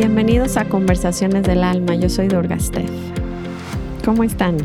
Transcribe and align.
Bienvenidos 0.00 0.56
a 0.56 0.68
Conversaciones 0.68 1.42
del 1.42 1.62
Alma. 1.62 1.94
Yo 1.94 2.08
soy 2.08 2.28
Durga 2.28 2.58
Steph. 2.58 2.90
¿Cómo 4.04 4.24
están? 4.24 4.56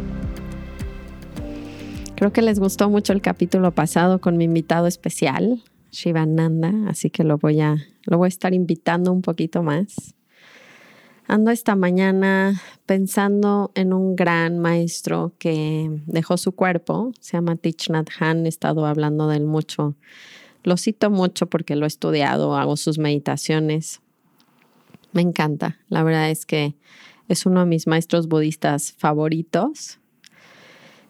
Creo 2.16 2.32
que 2.32 2.42
les 2.42 2.60
gustó 2.60 2.90
mucho 2.90 3.12
el 3.12 3.22
capítulo 3.22 3.72
pasado 3.72 4.22
con 4.22 4.38
mi 4.38 4.46
invitado 4.46 4.88
especial, 4.88 5.64
Shivananda, 5.92 6.72
así 6.88 7.10
que 7.10 7.24
lo 7.24 7.38
voy 7.38 7.60
a, 7.60 7.76
lo 8.06 8.18
voy 8.18 8.28
a 8.28 8.30
estar 8.30 8.54
invitando 8.54 9.12
un 9.12 9.22
poquito 9.22 9.62
más. 9.62 10.16
Ando 11.28 11.50
esta 11.50 11.76
mañana 11.76 12.62
pensando 12.86 13.72
en 13.74 13.94
un 13.94 14.16
gran 14.16 14.60
maestro 14.60 15.34
que 15.40 15.90
dejó 16.06 16.38
su 16.38 16.52
cuerpo, 16.52 17.12
se 17.20 17.34
llama 17.34 17.56
Thich 17.56 17.90
Nhat 17.90 18.10
Hanh, 18.20 18.46
he 18.46 18.50
estado 18.50 18.86
hablando 18.86 19.28
de 19.28 19.38
él 19.38 19.46
mucho. 19.46 19.96
Lo 20.64 20.78
cito 20.78 21.10
mucho 21.10 21.48
porque 21.48 21.76
lo 21.76 21.86
he 21.86 21.88
estudiado, 21.88 22.56
hago 22.56 22.78
sus 22.78 23.00
meditaciones. 23.00 24.02
Me 25.14 25.22
encanta, 25.22 25.80
la 25.90 26.04
verdad 26.04 26.30
es 26.30 26.46
que 26.46 26.76
es 27.28 27.48
uno 27.48 27.62
de 27.62 27.66
mis 27.66 27.88
maestros 27.88 28.28
budistas 28.28 28.94
favoritos. 28.94 30.00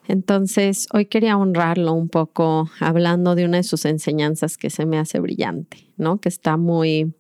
Entonces, 0.08 0.88
hoy 0.94 1.08
quería 1.08 1.36
honrarlo 1.36 1.92
un 1.92 2.08
poco 2.08 2.70
hablando 2.80 3.36
de 3.36 3.44
una 3.44 3.58
de 3.58 3.64
sus 3.64 3.84
enseñanzas 3.84 4.58
que 4.58 4.70
se 4.70 4.86
me 4.86 4.98
hace 4.98 5.20
brillante, 5.20 5.90
¿no? 5.98 6.22
Que 6.22 6.30
está 6.30 6.56
muy 6.56 7.14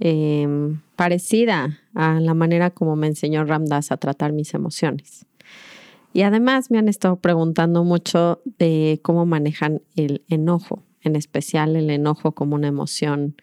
em, 0.00 0.80
parecida 0.96 1.80
a 1.94 2.20
la 2.20 2.34
manera 2.34 2.70
como 2.70 2.96
me 2.96 3.06
enseñó 3.06 3.44
Ramdas 3.44 3.92
a 3.92 3.96
tratar 3.96 4.32
mis 4.32 4.54
emociones. 4.54 5.26
Y 6.12 6.22
además 6.22 6.70
me 6.70 6.78
han 6.78 6.88
estado 6.88 7.16
preguntando 7.16 7.84
mucho 7.84 8.40
de 8.58 9.00
cómo 9.02 9.26
manejan 9.26 9.82
el 9.96 10.22
enojo, 10.28 10.82
en 11.02 11.14
especial 11.14 11.76
el 11.76 11.90
enojo 11.90 12.32
como 12.32 12.54
una 12.54 12.68
emoción 12.68 13.36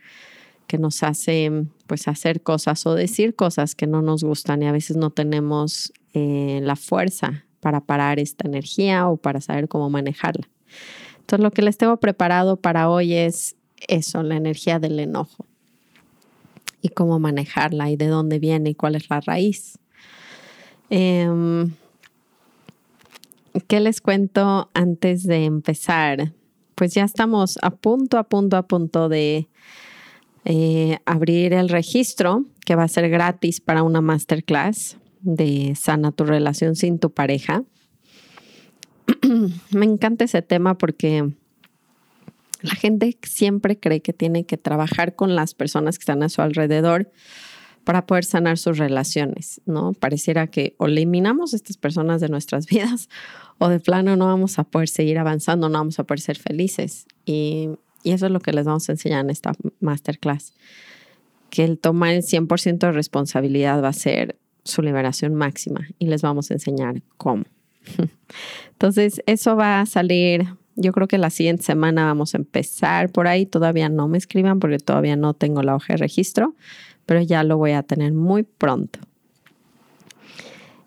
que 0.66 0.80
nos 0.80 1.04
hace 1.04 1.52
pues 1.86 2.08
hacer 2.08 2.42
cosas 2.42 2.86
o 2.88 2.96
decir 2.96 3.36
cosas 3.36 3.76
que 3.76 3.86
no 3.86 4.02
nos 4.02 4.24
gustan 4.24 4.64
y 4.64 4.68
a 4.68 4.72
veces 4.72 4.98
no 4.98 5.12
tenemos 5.12 5.94
eh, 6.14 6.62
la 6.64 6.76
fuerza 6.76 7.46
para 7.60 7.82
parar 7.82 8.20
esta 8.20 8.48
energía 8.48 9.08
o 9.08 9.18
para 9.18 9.40
saber 9.40 9.68
cómo 9.68 9.92
manejarla. 9.92 10.50
Entonces 11.20 11.44
lo 11.44 11.52
que 11.52 11.62
les 11.62 11.78
tengo 11.78 11.98
preparado 11.98 12.58
para 12.58 12.90
hoy 12.90 13.14
es 13.14 13.56
eso, 13.88 14.24
la 14.24 14.36
energía 14.36 14.80
del 14.80 15.00
enojo 15.00 15.46
y 16.84 16.90
cómo 16.90 17.18
manejarla 17.18 17.90
y 17.90 17.96
de 17.96 18.08
dónde 18.08 18.38
viene 18.38 18.72
y 18.72 18.76
cuál 18.76 18.96
es 18.96 19.10
la 19.10 19.22
raíz. 19.22 19.80
Em, 20.90 21.72
¿Qué 23.68 23.80
les 23.80 24.02
cuento 24.02 24.70
antes 24.74 25.24
de 25.24 25.46
empezar? 25.46 26.34
Pues 26.76 26.94
ya 26.94 27.06
estamos 27.06 27.58
a 27.62 27.72
punto, 27.72 28.18
a 28.18 28.24
punto, 28.24 28.58
a 28.58 28.68
punto 28.68 29.08
de 29.08 29.48
eh, 30.44 30.98
abrir 31.06 31.54
el 31.54 31.70
registro 31.70 32.44
que 32.66 32.76
va 32.76 32.84
a 32.84 32.88
ser 32.90 33.10
gratis 33.10 33.62
para 33.62 33.84
una 33.84 34.02
masterclass 34.02 34.98
de 35.22 35.74
sana 35.76 36.12
tu 36.12 36.26
relación 36.26 36.76
sin 36.76 37.00
tu 37.00 37.12
pareja. 37.12 37.64
Me 39.72 39.86
encanta 39.86 40.26
ese 40.26 40.42
tema 40.42 40.78
porque 40.78 41.34
la 42.64 42.76
gente 42.76 43.18
siempre 43.24 43.80
cree 43.80 44.02
que 44.02 44.14
tiene 44.14 44.46
que 44.46 44.58
trabajar 44.58 45.16
con 45.16 45.36
las 45.36 45.54
personas 45.54 46.00
que 46.00 46.04
están 46.04 46.24
a 46.24 46.30
su 46.30 46.42
alrededor 46.42 47.12
para 47.84 48.06
poder 48.06 48.24
sanar 48.24 48.58
sus 48.58 48.78
relaciones, 48.78 49.62
¿no? 49.66 49.94
Pareciera 49.94 50.48
que 50.48 50.74
o 50.78 50.86
eliminamos 50.86 51.54
a 51.54 51.58
estas 51.58 51.78
personas 51.78 52.22
de 52.22 52.30
nuestras 52.30 52.66
vidas 52.70 53.10
o 53.58 53.68
de 53.68 53.80
plano 53.80 54.16
no 54.16 54.28
vamos 54.28 54.58
a 54.58 54.64
poder 54.64 54.88
seguir 54.88 55.20
avanzando, 55.20 55.70
no 55.70 55.78
vamos 55.78 56.00
a 56.00 56.06
poder 56.06 56.22
ser 56.22 56.38
felices. 56.38 57.06
Y, 57.26 57.70
y 58.04 58.12
eso 58.12 58.26
es 58.28 58.32
lo 58.32 58.40
que 58.40 58.54
les 58.54 58.66
vamos 58.66 58.88
a 58.90 58.94
enseñar 58.94 59.22
en 59.26 59.30
esta 59.30 59.54
masterclass, 59.80 60.54
que 61.50 61.64
el 61.66 61.78
tomar 61.78 62.14
el 62.14 62.24
100% 62.24 62.80
de 62.80 62.92
responsabilidad 62.92 63.84
va 63.84 63.90
a 63.90 63.94
ser 63.94 64.38
su 64.64 64.82
liberación 64.82 65.36
máxima 65.36 65.88
y 66.00 66.08
les 66.08 66.22
vamos 66.22 66.50
a 66.50 66.54
enseñar 66.54 67.02
cómo. 67.18 67.44
Entonces, 68.72 69.22
eso 69.26 69.56
va 69.56 69.82
a 69.82 69.86
salir, 69.86 70.48
yo 70.76 70.92
creo 70.92 71.08
que 71.08 71.18
la 71.18 71.30
siguiente 71.30 71.64
semana 71.64 72.06
vamos 72.06 72.34
a 72.34 72.38
empezar 72.38 73.12
por 73.12 73.28
ahí, 73.28 73.46
todavía 73.46 73.90
no 73.90 74.08
me 74.08 74.18
escriban 74.18 74.60
porque 74.60 74.78
todavía 74.80 75.16
no 75.16 75.34
tengo 75.34 75.62
la 75.62 75.76
hoja 75.76 75.94
de 75.94 75.98
registro, 75.98 76.56
pero 77.06 77.22
ya 77.22 77.44
lo 77.44 77.58
voy 77.58 77.72
a 77.72 77.84
tener 77.84 78.14
muy 78.14 78.44
pronto. 78.44 79.00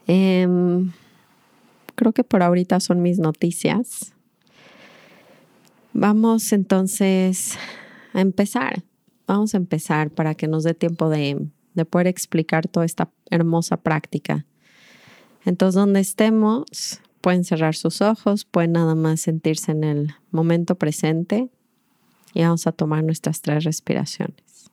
Em, 0.07 0.93
creo 1.95 2.13
que 2.13 2.25
por 2.25 2.43
ahorita 2.43 2.81
son 2.81 3.03
mis 3.03 3.19
noticias. 3.19 4.13
Vamos 5.93 6.53
entonces 6.53 7.59
a 8.13 8.21
empezar. 8.21 8.83
Vamos 9.27 9.55
a 9.55 9.57
empezar 9.57 10.11
para 10.11 10.35
que 10.35 10.47
nos 10.47 10.63
dé 10.63 10.75
tiempo 10.75 11.09
de 11.09 11.49
de 11.77 11.85
poder 11.85 12.09
explicar 12.09 12.67
toda 12.67 12.85
esta 12.87 13.11
hermosa 13.31 13.77
práctica. 13.77 14.47
Entonces, 15.45 15.77
donde 15.77 16.01
estemos, 16.01 17.01
pueden 17.27 17.43
cerrar 17.43 17.75
sus 17.75 18.03
ojos, 18.03 18.45
pueden 18.45 18.71
nada 18.71 18.95
más 18.95 19.23
sentirse 19.23 19.73
en 19.73 19.83
el 19.83 20.15
momento 20.31 20.77
presente 20.77 21.51
y 22.33 22.43
vamos 22.43 22.69
a 22.69 22.71
tomar 22.71 23.03
nuestras 23.03 23.41
tres 23.41 23.65
respiraciones. 23.65 24.71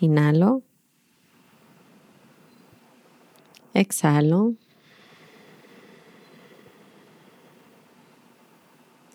Inhalo. 0.00 0.62
Exhalo. 3.74 4.54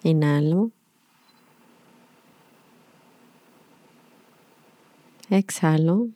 Inhalo. 0.03 0.69
Exhalo. 5.31 6.09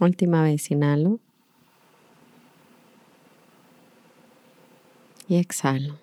Última 0.00 0.42
vez, 0.42 0.70
inhalo. 0.70 1.20
Y 5.28 5.36
exhalo. 5.36 5.98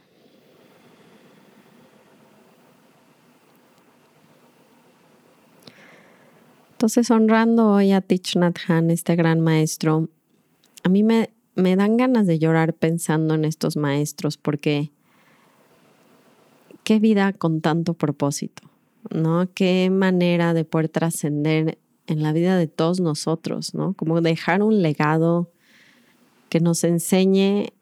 Entonces, 6.80 7.12
honrando 7.12 7.74
hoy 7.74 7.91
a 7.91 8.00
Thich 8.00 8.38
Nhat 8.38 8.57
este 8.90 9.18
gran 9.18 9.41
maestro, 9.41 10.07
a 10.84 10.88
mí 10.88 11.03
me, 11.03 11.30
me 11.56 11.75
dan 11.75 11.97
ganas 11.97 12.25
de 12.25 12.40
llorar 12.40 12.74
pensando 12.74 13.34
en 13.34 13.44
estos 13.44 13.75
maestros 13.75 14.38
porque 14.38 14.91
qué 16.86 17.00
vida 17.00 17.34
con 17.34 17.59
tanto 17.59 17.96
propósito, 17.96 18.63
¿no? 19.12 19.50
Qué 19.53 19.90
manera 19.91 20.53
de 20.53 20.63
poder 20.63 20.88
trascender 20.88 21.78
en 22.07 22.24
la 22.24 22.31
vida 22.31 22.57
de 22.57 22.68
todos 22.68 23.00
nosotros, 23.00 23.75
¿no? 23.75 23.94
Como 23.94 24.22
dejar 24.22 24.63
un 24.63 24.81
legado 24.81 25.51
que 26.50 26.62
nos 26.62 26.84
enseñe 26.84 27.74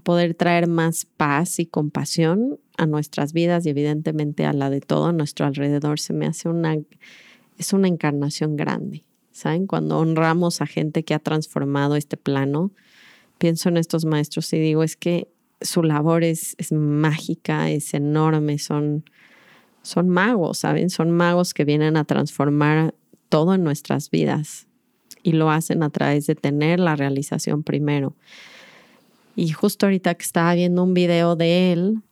poder 0.00 0.34
traer 0.34 0.66
más 0.66 1.04
paz 1.04 1.58
y 1.58 1.66
compasión 1.66 2.58
a 2.76 2.86
nuestras 2.86 3.32
vidas 3.32 3.66
y 3.66 3.70
evidentemente 3.70 4.44
a 4.44 4.52
la 4.52 4.70
de 4.70 4.80
todo 4.80 5.12
nuestro 5.12 5.46
alrededor. 5.46 6.00
Se 6.00 6.12
me 6.12 6.26
hace 6.26 6.48
una, 6.48 6.76
es 7.58 7.72
una 7.72 7.88
encarnación 7.88 8.56
grande, 8.56 9.04
¿saben? 9.32 9.66
Cuando 9.66 9.98
honramos 9.98 10.60
a 10.60 10.66
gente 10.66 11.02
que 11.02 11.14
ha 11.14 11.18
transformado 11.18 11.96
este 11.96 12.16
plano, 12.16 12.72
pienso 13.38 13.68
en 13.68 13.76
estos 13.76 14.04
maestros 14.04 14.52
y 14.52 14.58
digo, 14.58 14.82
es 14.82 14.96
que 14.96 15.28
su 15.60 15.82
labor 15.82 16.24
es, 16.24 16.54
es 16.58 16.72
mágica, 16.72 17.70
es 17.70 17.94
enorme, 17.94 18.58
son, 18.58 19.04
son 19.82 20.08
magos, 20.08 20.58
¿saben? 20.58 20.90
Son 20.90 21.10
magos 21.10 21.54
que 21.54 21.64
vienen 21.64 21.96
a 21.96 22.04
transformar 22.04 22.94
todo 23.28 23.54
en 23.54 23.64
nuestras 23.64 24.10
vidas 24.10 24.68
y 25.22 25.32
lo 25.32 25.50
hacen 25.50 25.82
a 25.82 25.90
través 25.90 26.26
de 26.26 26.34
tener 26.34 26.80
la 26.80 26.96
realización 26.96 27.62
primero. 27.62 28.14
Y 29.38 29.50
justo 29.50 29.86
ahorita 29.86 30.16
que 30.16 30.24
estaba 30.24 30.52
viendo 30.54 30.82
un 30.82 30.94
video 30.94 31.36
de 31.36 31.72
él, 31.72 32.02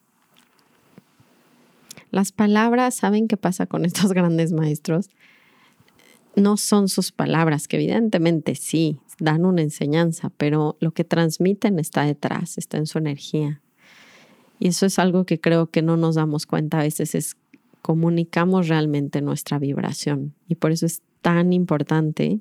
las 2.12 2.31
palabras, 2.31 2.94
¿saben 2.94 3.26
qué 3.26 3.37
pasa 3.37 3.67
con 3.67 3.84
estos 3.84 4.12
grandes 4.12 4.52
maestros? 4.52 5.11
No 6.37 6.56
son 6.56 6.88
sus 6.88 7.11
palabras, 7.11 7.67
que 7.67 7.78
evidentemente 7.78 8.55
sí, 8.55 9.00
dan 9.19 9.44
una 9.44 9.62
enseñanza, 9.62 10.31
pero 10.37 10.76
lo 10.78 10.93
que 10.93 11.02
transmiten 11.02 11.81
está 11.81 12.05
detrás, 12.05 12.58
está 12.58 12.78
en 12.78 12.87
su 12.87 12.99
energía. 12.99 13.61
Y 14.61 14.69
eso 14.69 14.87
es 14.87 15.00
algo 15.00 15.26
que 15.26 15.40
creo 15.40 15.67
que 15.67 15.82
no 15.82 15.96
nos 15.96 16.14
damos 16.14 16.46
cuenta 16.46 16.78
a 16.78 16.84
veces, 16.84 17.17
es 17.17 17.37
comunicamos 17.82 18.69
realmente 18.69 19.20
nuestra 19.20 19.58
vibración. 19.58 20.32
Y 20.46 20.55
por 20.55 20.70
eso 20.70 20.87
es 20.87 21.02
tan 21.23 21.52
importante 21.52 22.38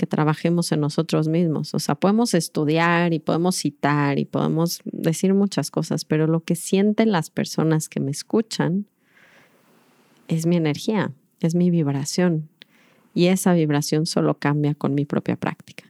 que 0.00 0.06
trabajemos 0.06 0.72
en 0.72 0.80
nosotros 0.80 1.28
mismos. 1.28 1.74
O 1.74 1.78
sea, 1.78 1.94
podemos 1.94 2.32
estudiar 2.32 3.12
y 3.12 3.18
podemos 3.18 3.54
citar 3.54 4.18
y 4.18 4.24
podemos 4.24 4.80
decir 4.84 5.34
muchas 5.34 5.70
cosas, 5.70 6.06
pero 6.06 6.26
lo 6.26 6.40
que 6.40 6.56
sienten 6.56 7.12
las 7.12 7.28
personas 7.28 7.90
que 7.90 8.00
me 8.00 8.10
escuchan 8.10 8.86
es 10.26 10.46
mi 10.46 10.56
energía, 10.56 11.12
es 11.40 11.54
mi 11.54 11.70
vibración. 11.70 12.48
Y 13.12 13.26
esa 13.26 13.52
vibración 13.52 14.06
solo 14.06 14.38
cambia 14.38 14.74
con 14.74 14.94
mi 14.94 15.04
propia 15.04 15.36
práctica. 15.36 15.84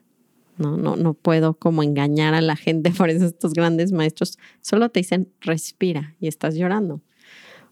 No, 0.59 0.77
no, 0.77 0.97
no 0.97 1.15
puedo 1.15 1.55
como 1.55 1.85
engañar 1.85 2.35
a 2.35 2.41
la 2.41 2.57
gente, 2.57 2.91
por 2.99 3.11
eso 3.11 3.27
estos 3.27 3.53
grandes 3.53 3.93
maestros 3.93 4.41
solo 4.61 4.89
te 4.89 4.99
dicen 4.99 5.29
respira 5.41 6.17
y 6.19 6.27
estás 6.27 6.57
llorando, 6.57 7.01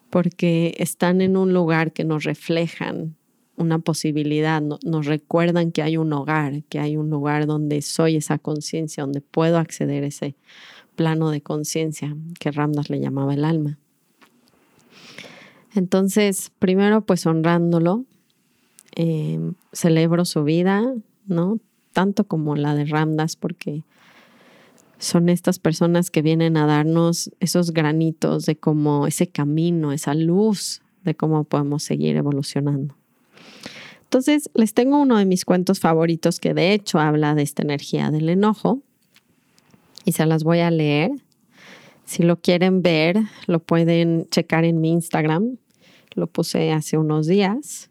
porque 0.08 0.76
están 0.78 1.20
en 1.20 1.36
un 1.36 1.52
lugar 1.52 1.92
que 1.92 2.04
nos 2.04 2.22
reflejan 2.22 3.16
una 3.58 3.80
posibilidad, 3.80 4.62
nos 4.62 5.06
recuerdan 5.06 5.72
que 5.72 5.82
hay 5.82 5.96
un 5.96 6.12
hogar, 6.12 6.62
que 6.68 6.78
hay 6.78 6.96
un 6.96 7.10
lugar 7.10 7.46
donde 7.46 7.82
soy 7.82 8.16
esa 8.16 8.38
conciencia, 8.38 9.02
donde 9.02 9.20
puedo 9.20 9.58
acceder 9.58 10.04
a 10.04 10.06
ese 10.06 10.36
plano 10.94 11.30
de 11.30 11.40
conciencia 11.42 12.16
que 12.38 12.52
Ramdas 12.52 12.88
le 12.88 13.00
llamaba 13.00 13.34
el 13.34 13.44
alma. 13.44 13.78
Entonces, 15.74 16.52
primero 16.58 17.02
pues 17.02 17.26
honrándolo, 17.26 18.04
em, 18.94 19.54
celebro 19.72 20.24
su 20.24 20.44
vida, 20.44 20.94
¿no? 21.26 21.58
Tanto 21.92 22.24
como 22.24 22.54
la 22.54 22.74
de 22.74 22.84
Ramdas, 22.84 23.36
porque 23.36 23.82
son 24.98 25.28
estas 25.28 25.58
personas 25.58 26.10
que 26.10 26.22
vienen 26.22 26.56
a 26.56 26.66
darnos 26.66 27.30
esos 27.40 27.72
granitos 27.72 28.46
de 28.46 28.56
cómo 28.56 29.06
ese 29.06 29.28
camino, 29.28 29.92
esa 29.92 30.14
luz 30.14 30.80
de 31.04 31.14
cómo 31.14 31.44
podemos 31.44 31.82
seguir 31.82 32.16
evolucionando. 32.16 32.97
Entonces, 34.08 34.48
les 34.54 34.72
tengo 34.72 35.02
uno 35.02 35.18
de 35.18 35.26
mis 35.26 35.44
cuentos 35.44 35.80
favoritos 35.80 36.40
que 36.40 36.54
de 36.54 36.72
hecho 36.72 36.98
habla 36.98 37.34
de 37.34 37.42
esta 37.42 37.62
energía 37.62 38.10
del 38.10 38.30
enojo 38.30 38.80
y 40.06 40.12
se 40.12 40.24
las 40.24 40.44
voy 40.44 40.60
a 40.60 40.70
leer. 40.70 41.10
Si 42.06 42.22
lo 42.22 42.40
quieren 42.40 42.80
ver, 42.80 43.18
lo 43.46 43.58
pueden 43.58 44.26
checar 44.30 44.64
en 44.64 44.80
mi 44.80 44.92
Instagram. 44.92 45.58
Lo 46.14 46.26
puse 46.26 46.72
hace 46.72 46.96
unos 46.96 47.26
días. 47.26 47.90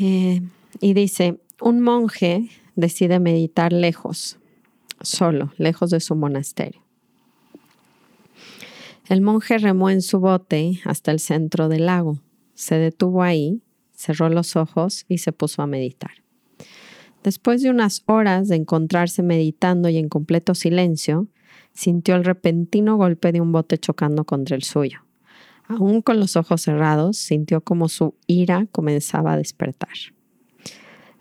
Eh, 0.00 0.40
y 0.80 0.94
dice, 0.94 1.38
un 1.60 1.82
monje 1.82 2.48
decide 2.74 3.20
meditar 3.20 3.70
lejos, 3.70 4.38
solo, 5.02 5.52
lejos 5.58 5.90
de 5.90 6.00
su 6.00 6.16
monasterio. 6.16 6.80
El 9.10 9.20
monje 9.20 9.58
remó 9.58 9.90
en 9.90 10.00
su 10.00 10.20
bote 10.20 10.80
hasta 10.86 11.10
el 11.10 11.20
centro 11.20 11.68
del 11.68 11.84
lago. 11.84 12.18
Se 12.54 12.76
detuvo 12.76 13.22
ahí 13.22 13.60
cerró 13.94 14.28
los 14.28 14.56
ojos 14.56 15.04
y 15.08 15.18
se 15.18 15.32
puso 15.32 15.62
a 15.62 15.66
meditar. 15.66 16.12
Después 17.22 17.62
de 17.62 17.70
unas 17.70 18.02
horas 18.06 18.48
de 18.48 18.56
encontrarse 18.56 19.22
meditando 19.22 19.88
y 19.88 19.96
en 19.96 20.08
completo 20.08 20.54
silencio, 20.54 21.28
sintió 21.72 22.16
el 22.16 22.24
repentino 22.24 22.96
golpe 22.96 23.32
de 23.32 23.40
un 23.40 23.50
bote 23.50 23.78
chocando 23.78 24.24
contra 24.24 24.56
el 24.56 24.62
suyo. 24.62 25.00
Aún 25.66 26.02
con 26.02 26.20
los 26.20 26.36
ojos 26.36 26.60
cerrados, 26.60 27.16
sintió 27.16 27.62
como 27.62 27.88
su 27.88 28.14
ira 28.26 28.66
comenzaba 28.70 29.32
a 29.32 29.36
despertar. 29.38 29.88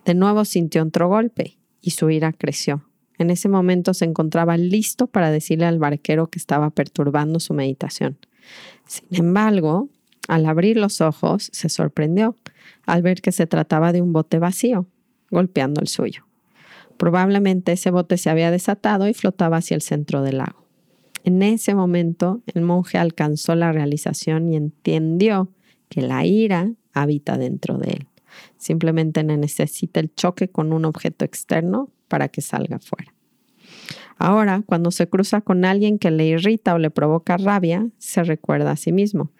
De 0.03 0.13
nuevo 0.13 0.43
sintió 0.43 0.83
otro 0.83 1.07
golpe 1.07 1.57
y 1.81 1.91
su 1.91 2.09
ira 2.09 2.33
creció. 2.33 2.83
En 3.17 3.29
ese 3.29 3.47
momento 3.47 3.93
se 3.93 4.05
encontraba 4.05 4.57
listo 4.57 5.07
para 5.07 5.31
decirle 5.31 5.65
al 5.65 5.79
barquero 5.79 6.27
que 6.27 6.39
estaba 6.39 6.71
perturbando 6.71 7.39
su 7.39 7.53
meditación. 7.53 8.17
Sin 8.85 9.07
embargo, 9.11 9.87
al 10.27 10.45
abrir 10.45 10.77
los 10.77 10.99
ojos, 10.99 11.49
se 11.53 11.69
sorprendió 11.69 12.37
al 12.85 13.01
ver 13.01 13.21
que 13.21 13.31
se 13.31 13.47
trataba 13.47 13.91
de 13.91 14.01
un 14.01 14.13
bote 14.13 14.39
vacío, 14.39 14.87
golpeando 15.29 15.81
el 15.81 15.87
suyo. 15.87 16.25
Probablemente 16.97 17.73
ese 17.73 17.91
bote 17.91 18.17
se 18.17 18.29
había 18.29 18.51
desatado 18.51 19.07
y 19.07 19.13
flotaba 19.13 19.57
hacia 19.57 19.75
el 19.75 19.81
centro 19.81 20.21
del 20.21 20.37
lago. 20.37 20.63
En 21.23 21.41
ese 21.41 21.73
momento, 21.73 22.41
el 22.53 22.61
monje 22.61 22.97
alcanzó 22.97 23.55
la 23.55 23.71
realización 23.71 24.51
y 24.51 24.57
entendió 24.57 25.49
que 25.89 26.01
la 26.01 26.25
ira 26.25 26.71
habita 26.93 27.37
dentro 27.37 27.77
de 27.77 27.91
él. 27.91 28.07
Simplemente 28.57 29.23
necesita 29.23 29.99
el 29.99 30.13
choque 30.13 30.49
con 30.49 30.73
un 30.73 30.85
objeto 30.85 31.23
externo 31.23 31.89
para 32.07 32.27
que 32.27 32.41
salga 32.41 32.79
fuera. 32.79 33.13
Ahora, 34.17 34.63
cuando 34.65 34.91
se 34.91 35.07
cruza 35.07 35.41
con 35.41 35.65
alguien 35.65 35.97
que 35.97 36.11
le 36.11 36.25
irrita 36.25 36.73
o 36.73 36.77
le 36.77 36.91
provoca 36.91 37.37
rabia, 37.37 37.87
se 37.97 38.23
recuerda 38.23 38.71
a 38.71 38.75
sí 38.75 38.91
mismo. 38.91 39.31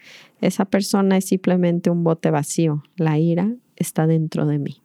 Esa 0.44 0.66
persona 0.66 1.16
es 1.16 1.24
simplemente 1.24 1.90
un 1.90 2.04
bote 2.04 2.30
vacío. 2.30 2.84
La 2.98 3.18
ira 3.18 3.56
está 3.78 4.08
dentro 4.08 4.46
de 4.46 4.60
mí. 4.60 4.82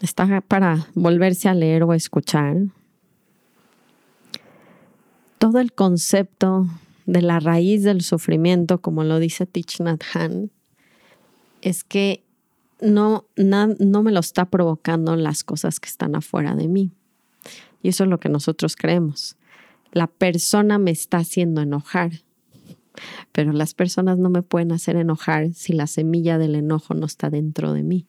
Está 0.00 0.40
para 0.42 0.86
volverse 0.94 1.48
a 1.48 1.54
leer 1.54 1.82
o 1.82 1.92
escuchar. 1.92 2.58
Todo 5.38 5.58
el 5.58 5.72
concepto 5.72 6.68
de 7.06 7.22
la 7.22 7.40
raíz 7.40 7.82
del 7.82 8.02
sufrimiento, 8.02 8.80
como 8.80 9.02
lo 9.02 9.18
dice 9.18 9.46
Thich 9.46 9.80
Nhat 9.80 10.04
Hanh, 10.14 10.52
es 11.60 11.82
que 11.82 12.22
no, 12.80 13.24
no 13.36 14.02
me 14.04 14.12
lo 14.12 14.20
está 14.20 14.44
provocando 14.44 15.16
las 15.16 15.42
cosas 15.42 15.80
que 15.80 15.88
están 15.88 16.14
afuera 16.14 16.54
de 16.54 16.68
mí. 16.68 16.92
Y 17.82 17.88
eso 17.88 18.04
es 18.04 18.10
lo 18.10 18.20
que 18.20 18.28
nosotros 18.28 18.76
creemos. 18.76 19.36
La 19.92 20.06
persona 20.06 20.78
me 20.78 20.90
está 20.90 21.18
haciendo 21.18 21.60
enojar, 21.60 22.22
pero 23.32 23.52
las 23.52 23.74
personas 23.74 24.18
no 24.18 24.30
me 24.30 24.42
pueden 24.42 24.72
hacer 24.72 24.96
enojar 24.96 25.52
si 25.54 25.72
la 25.72 25.86
semilla 25.86 26.38
del 26.38 26.54
enojo 26.54 26.94
no 26.94 27.06
está 27.06 27.30
dentro 27.30 27.72
de 27.72 27.82
mí. 27.82 28.06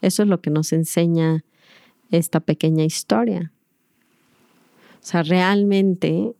Eso 0.00 0.22
es 0.22 0.28
lo 0.28 0.40
que 0.40 0.50
nos 0.50 0.72
enseña 0.72 1.44
esta 2.10 2.40
pequeña 2.40 2.84
historia. 2.84 3.52
O 4.94 5.04
sea, 5.04 5.22
realmente 5.22 6.34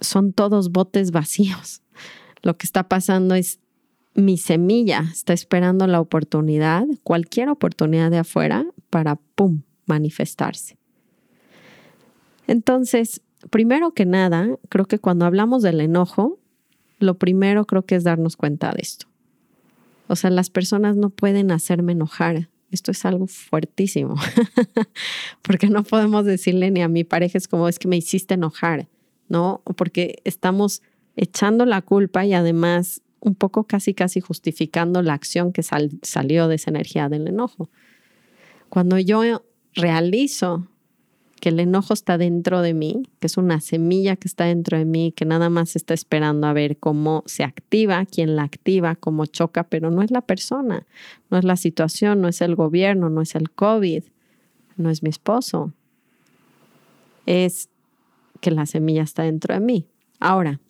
son 0.00 0.32
todos 0.32 0.70
botes 0.70 1.10
vacíos. 1.10 1.82
Lo 2.42 2.56
que 2.56 2.66
está 2.66 2.88
pasando 2.88 3.34
es 3.34 3.58
mi 4.14 4.36
semilla 4.36 5.04
está 5.12 5.32
esperando 5.32 5.86
la 5.86 6.00
oportunidad, 6.00 6.86
cualquier 7.04 7.48
oportunidad 7.50 8.10
de 8.10 8.18
afuera, 8.18 8.66
para, 8.90 9.16
¡pum!, 9.34 9.62
manifestarse. 9.86 10.76
Entonces, 12.46 13.22
primero 13.50 13.92
que 13.92 14.06
nada, 14.06 14.48
creo 14.68 14.86
que 14.86 14.98
cuando 14.98 15.24
hablamos 15.24 15.62
del 15.62 15.80
enojo, 15.80 16.38
lo 16.98 17.18
primero 17.18 17.66
creo 17.66 17.82
que 17.82 17.94
es 17.94 18.04
darnos 18.04 18.36
cuenta 18.36 18.72
de 18.72 18.82
esto. 18.82 19.06
O 20.08 20.16
sea, 20.16 20.30
las 20.30 20.50
personas 20.50 20.96
no 20.96 21.10
pueden 21.10 21.50
hacerme 21.50 21.92
enojar. 21.92 22.48
Esto 22.70 22.90
es 22.90 23.04
algo 23.04 23.26
fuertísimo, 23.26 24.16
porque 25.42 25.68
no 25.68 25.84
podemos 25.84 26.26
decirle 26.26 26.70
ni 26.70 26.82
a 26.82 26.88
mi 26.88 27.02
pareja 27.02 27.38
es 27.38 27.48
como 27.48 27.66
es 27.68 27.78
que 27.78 27.88
me 27.88 27.96
hiciste 27.96 28.34
enojar, 28.34 28.88
¿no? 29.28 29.62
Porque 29.76 30.20
estamos 30.24 30.82
echando 31.16 31.64
la 31.64 31.80
culpa 31.80 32.26
y 32.26 32.34
además 32.34 33.00
un 33.20 33.34
poco 33.34 33.64
casi 33.64 33.94
casi 33.94 34.20
justificando 34.20 35.02
la 35.02 35.14
acción 35.14 35.52
que 35.52 35.62
salió 35.62 36.48
de 36.48 36.56
esa 36.56 36.70
energía 36.70 37.08
del 37.08 37.26
enojo. 37.26 37.70
Cuando 38.68 38.98
yo 38.98 39.42
realizo 39.74 40.68
que 41.40 41.50
el 41.50 41.60
enojo 41.60 41.94
está 41.94 42.18
dentro 42.18 42.62
de 42.62 42.74
mí, 42.74 43.02
que 43.20 43.26
es 43.26 43.36
una 43.36 43.60
semilla 43.60 44.16
que 44.16 44.28
está 44.28 44.44
dentro 44.44 44.78
de 44.78 44.84
mí, 44.84 45.12
que 45.12 45.24
nada 45.24 45.50
más 45.50 45.76
está 45.76 45.94
esperando 45.94 46.46
a 46.46 46.52
ver 46.52 46.78
cómo 46.78 47.22
se 47.26 47.44
activa, 47.44 48.04
quién 48.06 48.36
la 48.36 48.42
activa, 48.42 48.96
cómo 48.96 49.26
choca, 49.26 49.64
pero 49.64 49.90
no 49.90 50.02
es 50.02 50.10
la 50.10 50.22
persona, 50.22 50.86
no 51.30 51.38
es 51.38 51.44
la 51.44 51.56
situación, 51.56 52.20
no 52.20 52.28
es 52.28 52.40
el 52.40 52.54
gobierno, 52.54 53.10
no 53.10 53.22
es 53.22 53.34
el 53.34 53.50
COVID, 53.50 54.04
no 54.76 54.90
es 54.90 55.02
mi 55.02 55.10
esposo. 55.10 55.72
Es 57.26 57.68
que 58.40 58.50
la 58.50 58.66
semilla 58.66 59.02
está 59.02 59.22
dentro 59.22 59.54
de 59.54 59.60
mí. 59.60 59.86
Ahora, 60.20 60.60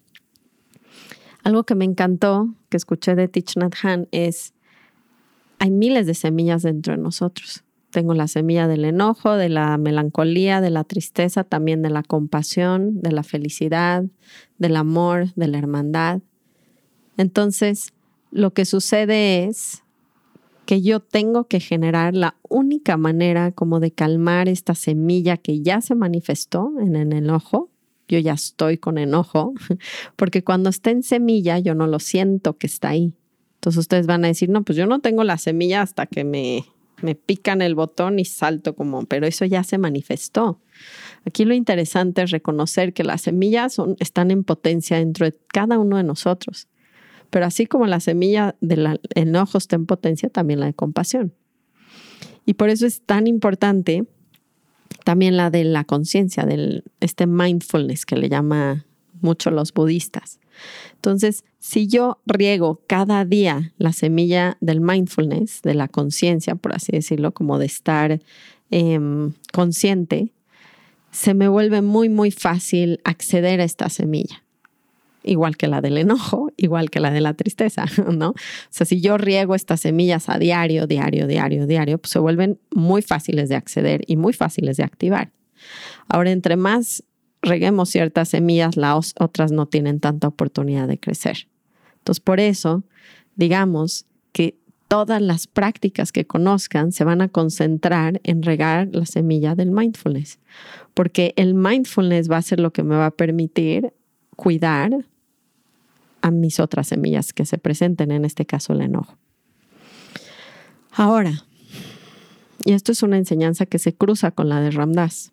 algo 1.45 1.65
que 1.65 1.75
me 1.75 1.85
encantó, 1.85 2.55
que 2.69 2.77
escuché 2.77 3.15
de 3.15 3.29
Thich 3.29 3.57
Nhat 3.57 3.75
Hanh, 3.83 4.09
es, 4.11 4.53
hay 5.59 5.71
miles 5.71 6.07
de 6.07 6.15
semillas 6.15 6.63
dentro 6.63 6.95
de 6.95 7.03
nosotros. 7.03 7.65
Tengo 7.91 8.15
la 8.15 8.29
semilla 8.29 8.69
del 8.69 8.85
enojo, 8.85 9.35
de 9.35 9.49
la 9.49 9.79
melancolía, 9.79 10.61
de 10.61 10.71
la 10.71 10.85
tristeza, 10.85 11.45
también 11.45 11.83
de 11.83 11.91
la 11.91 12.03
compasión, 12.03 13.01
de 13.01 13.13
la 13.13 13.23
felicidad, 13.23 14.05
del 14.59 14.77
amor, 14.77 15.33
de 15.35 15.49
la 15.49 15.59
hermandad. 15.59 16.21
Entonces, 17.17 17.95
lo 18.31 18.53
que 18.53 18.65
sucede 18.65 19.45
es 19.45 19.83
que 20.67 20.83
yo 20.83 21.01
tengo 21.01 21.45
que 21.45 21.61
generar 21.61 22.15
la 22.15 22.37
única 22.47 22.99
manera 22.99 23.53
como 23.53 23.81
de 23.81 23.91
calmar 23.91 24.51
esta 24.51 24.75
semilla 24.75 25.39
que 25.39 25.63
ya 25.63 25.81
se 25.81 25.95
manifestó 25.95 26.75
en 26.79 26.95
el 26.95 27.15
enojo, 27.15 27.71
yo 28.07 28.19
ya 28.19 28.35
estoy 28.35 28.77
con 28.77 28.99
enojo, 28.99 29.55
porque 30.17 30.45
cuando 30.45 30.69
está 30.69 30.91
en 30.91 31.03
semilla 31.03 31.59
yo 31.59 31.75
no 31.75 31.87
lo 31.87 31.99
siento 31.99 32.59
que 32.59 32.67
está 32.67 32.91
ahí. 32.91 33.15
Entonces 33.55 33.81
ustedes 33.81 34.07
van 34.07 34.27
a 34.27 34.29
decir, 34.29 34.51
no, 34.51 34.63
pues 34.63 34.77
yo 34.77 34.87
no 34.87 35.01
tengo 35.01 35.25
la 35.25 35.39
semilla 35.39 35.81
hasta 35.81 36.05
que 36.05 36.25
me, 36.25 36.67
me 37.03 37.15
pican 37.15 37.63
el 37.63 37.75
botón 37.75 38.19
y 38.19 38.25
salto 38.25 38.75
como, 38.75 39.05
pero 39.07 39.27
eso 39.27 39.45
ya 39.45 39.63
se 39.65 39.79
manifestó. 39.79 40.61
Aquí 41.25 41.45
lo 41.45 41.55
interesante 41.55 42.23
es 42.23 42.31
reconocer 42.31 42.93
que 42.93 43.05
las 43.05 43.23
semillas 43.23 43.77
están 43.99 44.31
en 44.31 44.45
potencia 44.45 44.99
dentro 44.99 45.27
de 45.27 45.39
cada 45.49 45.79
uno 45.79 45.97
de 45.97 46.05
nosotros. 46.05 46.69
Pero 47.31 47.47
así 47.47 47.67
como 47.67 47.87
la 47.87 48.01
semilla 48.01 48.57
del 48.61 49.01
enojo 49.15 49.59
está 49.59 49.77
en 49.77 49.87
potencia, 49.87 50.31
también 50.31 50.61
la 50.61 50.67
de 50.67 50.75
compasión. 50.75 51.35
Y 52.47 52.55
por 52.55 52.71
eso 52.71 52.87
es 52.87 53.03
tan 53.03 53.27
importante 53.27 54.07
también 55.05 55.37
la 55.37 55.51
de 55.51 55.65
la 55.65 55.85
conciencia, 55.85 56.45
del 56.45 56.85
este 57.01 57.27
mindfulness 57.27 58.07
que 58.07 58.17
le 58.17 58.29
llama 58.29 58.87
mucho 59.21 59.51
los 59.51 59.73
budistas. 59.73 60.41
Entonces, 60.95 61.45
si 61.59 61.87
yo 61.87 62.21
riego 62.27 62.83
cada 62.87 63.25
día 63.25 63.73
la 63.79 63.93
semilla 63.93 64.57
del 64.61 64.81
mindfulness, 64.81 65.63
de 65.63 65.75
la 65.75 65.89
conciencia, 65.89 66.55
por 66.55 66.75
así 66.75 66.93
decirlo, 66.93 67.33
como 67.33 67.59
de 67.59 67.67
estar 67.67 68.21
em, 68.71 69.33
consciente, 69.53 70.33
se 71.11 71.35
me 71.35 71.49
vuelve 71.49 71.83
muy, 71.83 72.09
muy 72.09 72.31
fácil 72.31 73.01
acceder 73.05 73.61
a 73.61 73.65
esta 73.65 73.89
semilla. 73.89 74.45
Igual 75.25 75.57
que 75.57 75.67
la 75.67 75.81
del 75.81 75.99
enojo, 75.99 76.53
igual 76.57 76.91
que 76.91 77.01
la 77.01 77.11
de 77.11 77.21
la 77.21 77.35
tristeza, 77.35 77.87
¿no? 78.13 78.31
O 78.31 78.35
sea, 78.71 78.87
si 78.87 79.01
yo 79.01 79.19
riego 79.19 79.55
estas 79.55 79.81
semillas 79.81 80.29
a 80.29 80.39
diario, 80.39 80.87
diario, 80.87 81.27
diario, 81.27 81.67
diario, 81.67 81.99
pues 81.99 82.13
se 82.13 82.19
vuelven 82.19 82.59
muy 82.71 83.03
fáciles 83.03 83.49
de 83.49 83.57
acceder 83.57 84.03
y 84.07 84.17
muy 84.17 84.33
fáciles 84.33 84.77
de 84.77 84.85
activar. 84.85 85.33
Ahora, 86.09 86.31
entre 86.31 86.57
más 86.57 87.03
reguemos 87.43 87.91
ciertas 87.91 88.31
semillas, 88.31 88.77
las 88.77 89.15
otras 89.19 89.53
no 89.53 89.67
tienen 89.67 90.01
tanta 90.01 90.29
oportunidad 90.29 90.89
de 90.89 90.99
crecer. 90.99 91.49
Entonces, 91.99 92.21
por 92.21 92.41
eso, 92.41 92.83
digamos 93.37 94.07
que 94.33 94.57
todas 94.89 95.21
las 95.21 95.47
prácticas 95.47 96.13
que 96.13 96.27
conozcan 96.27 96.93
se 96.93 97.05
van 97.05 97.21
a 97.21 97.29
concentrar 97.29 98.21
en 98.25 98.43
regar 98.43 98.89
la 98.93 99.07
semilla 99.07 99.55
del 99.55 99.71
mindfulness, 99.71 100.39
porque 100.95 101.35
el 101.37 101.55
mindfulness 101.55 102.31
va 102.31 102.39
a 102.39 102.43
ser 102.43 102.61
lo 102.61 102.73
que 102.73 102.83
me 102.83 102.97
va 102.97 103.07
a 103.07 103.11
permitir 103.11 103.93
cuidar 104.37 105.05
a 106.23 106.31
mis 106.31 106.59
otras 106.59 106.89
semillas 106.89 107.33
que 107.33 107.45
se 107.45 107.59
presenten, 107.59 108.11
en 108.11 108.25
este 108.25 108.47
caso 108.47 108.73
el 108.73 108.81
enojo. 108.81 109.17
Ahora, 110.93 111.45
y 112.65 112.73
esto 112.73 112.91
es 112.91 113.03
una 113.03 113.19
enseñanza 113.19 113.67
que 113.67 113.79
se 113.79 113.95
cruza 113.95 114.31
con 114.31 114.49
la 114.49 114.61
de 114.61 114.71
Ramdas, 114.71 115.33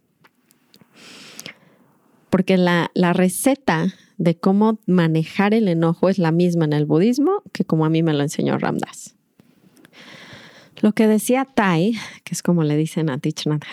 porque 2.36 2.58
la, 2.58 2.92
receta 3.14 3.94
de 4.18 4.36
cómo 4.36 4.80
manejar 4.88 5.54
el 5.54 5.70
enojo 5.70 6.10
es 6.10 6.18
la 6.18 6.34
misma 6.34 6.66
en 6.66 6.74
el 6.74 6.86
budismo 6.86 7.44
que 7.54 7.64
como 7.64 7.86
a 7.86 7.90
mí 7.90 8.04
me 8.04 8.12
lo 8.12 8.24
enseñó 8.24 8.58
Ramdas. 8.58 9.16
Lo 10.82 10.92
que 10.92 11.08
decía 11.08 11.46
Tai, 11.46 11.94
que 12.26 12.36
es 12.36 12.44
como 12.44 12.66
le 12.66 12.76
dicen 12.76 13.10
a 13.10 13.20
Thich 13.20 13.48
Nhat 13.48 13.64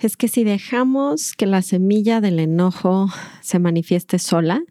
es 0.00 0.16
que 0.16 0.26
si 0.26 0.42
dejamos 0.42 1.34
que 1.34 1.44
la 1.44 1.60
semilla 1.60 2.22
del 2.22 2.38
enojo 2.38 3.10
se 3.42 3.58
manifieste 3.58 4.18
sola, 4.18 4.62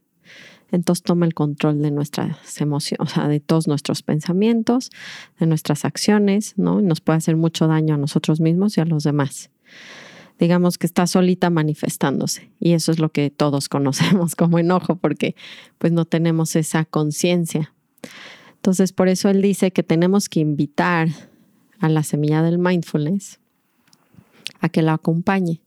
entonces 0.72 1.04
toma 1.04 1.28
el 1.28 1.36
control 1.36 1.80
de 1.84 1.92
nuestras 1.92 2.60
emociones, 2.60 3.08
o 3.08 3.14
sea, 3.14 3.28
de 3.28 3.40
todos 3.40 3.68
nuestros 3.68 4.02
pensamientos, 4.02 4.90
de 5.40 5.46
nuestras 5.46 5.86
acciones, 5.86 6.56
¿no? 6.58 6.82
nos 6.82 7.02
puede 7.02 7.18
hacer 7.18 7.36
mucho 7.36 7.68
daño 7.68 7.94
a 7.94 7.98
nosotros 8.00 8.42
mismos 8.42 8.80
y 8.80 8.82
a 8.82 8.86
los 8.86 9.04
demás 9.04 9.52
digamos 10.42 10.80
que 10.80 10.88
está 10.88 11.06
solita 11.06 11.52
manifestándose. 11.52 12.50
Y 12.60 12.74
eso 12.74 12.92
es 12.92 12.98
lo 12.98 13.12
que 13.12 13.30
todos 13.30 13.70
conocemos 13.70 14.36
como 14.36 14.58
enojo, 14.58 14.96
porque 14.96 15.36
pues 15.78 15.94
no 15.94 16.06
tenemos 16.06 16.56
esa 16.56 16.84
conciencia. 16.84 17.74
Entonces, 18.56 18.92
por 18.92 19.08
eso 19.08 19.30
él 19.30 19.42
dice 19.42 19.72
que 19.72 19.84
tenemos 19.84 20.30
que 20.30 20.40
invitar 20.40 21.10
a 21.80 21.90
la 21.90 22.02
semilla 22.04 22.42
del 22.42 22.58
mindfulness 22.58 23.40
a 24.60 24.70
que 24.70 24.82
la 24.82 24.94
acompañe. 24.94 25.62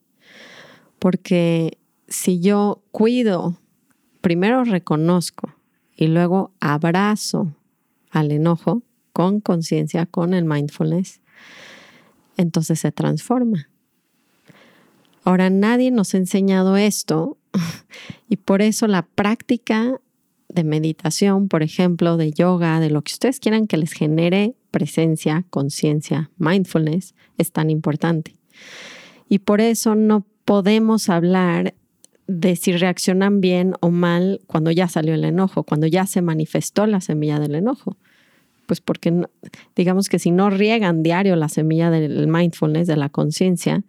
Porque 0.99 1.79
si 2.09 2.41
yo 2.41 2.83
cuido, 2.91 3.57
primero 4.21 4.65
reconozco 4.65 5.55
y 5.97 6.09
luego 6.09 6.53
abrazo 6.59 7.55
al 8.11 8.33
enojo 8.33 8.83
con 9.13 9.41
conciencia, 9.41 10.07
con 10.07 10.35
el 10.35 10.45
mindfulness, 10.45 11.21
entonces 12.37 12.81
se 12.81 12.91
transforma. 12.91 13.69
Ahora, 15.25 15.51
nadie 15.51 15.91
nos 15.91 16.15
ha 16.15 16.19
enseñado 16.19 16.77
esto 16.77 17.39
y 18.29 18.37
por 18.37 18.63
eso 18.63 18.87
la 18.87 19.03
práctica 19.03 20.01
de 20.49 20.65
meditación, 20.65 21.49
por 21.49 21.63
ejemplo, 21.63 22.17
de 22.17 22.31
yoga, 22.31 22.79
de 22.79 22.91
lo 22.91 23.03
que 23.03 23.13
ustedes 23.13 23.41
quieran 23.41 23.67
que 23.67 23.77
les 23.77 23.93
genere 23.93 24.55
presencia, 24.71 25.45
conciencia, 25.51 26.31
mindfulness, 26.39 27.15
es 27.39 27.53
tan 27.53 27.71
importante. 27.71 28.37
Y 29.29 29.41
por 29.41 29.61
eso 29.61 29.95
no 29.95 30.27
podemos 30.45 31.09
hablar 31.09 31.75
de 32.27 32.57
si 32.57 32.73
reaccionan 32.73 33.41
bien 33.41 33.75
o 33.81 33.91
mal 33.91 34.41
cuando 34.47 34.71
ya 34.71 34.89
salió 34.89 35.15
el 35.15 35.25
enojo, 35.25 35.65
cuando 35.65 35.87
ya 35.87 36.07
se 36.07 36.23
manifestó 36.23 36.87
la 36.87 37.01
semilla 37.01 37.39
del 37.39 37.55
enojo. 37.55 37.97
Pues 38.67 38.81
porque 38.81 39.27
digamos 39.77 40.09
que 40.09 40.19
si 40.19 40.31
no 40.31 40.51
riegan 40.51 41.03
diario 41.03 41.37
la 41.37 41.49
semilla 41.49 41.91
del 41.91 42.27
mindfulness, 42.29 42.87
de 42.87 42.97
la 42.97 43.11
conciencia, 43.11 43.85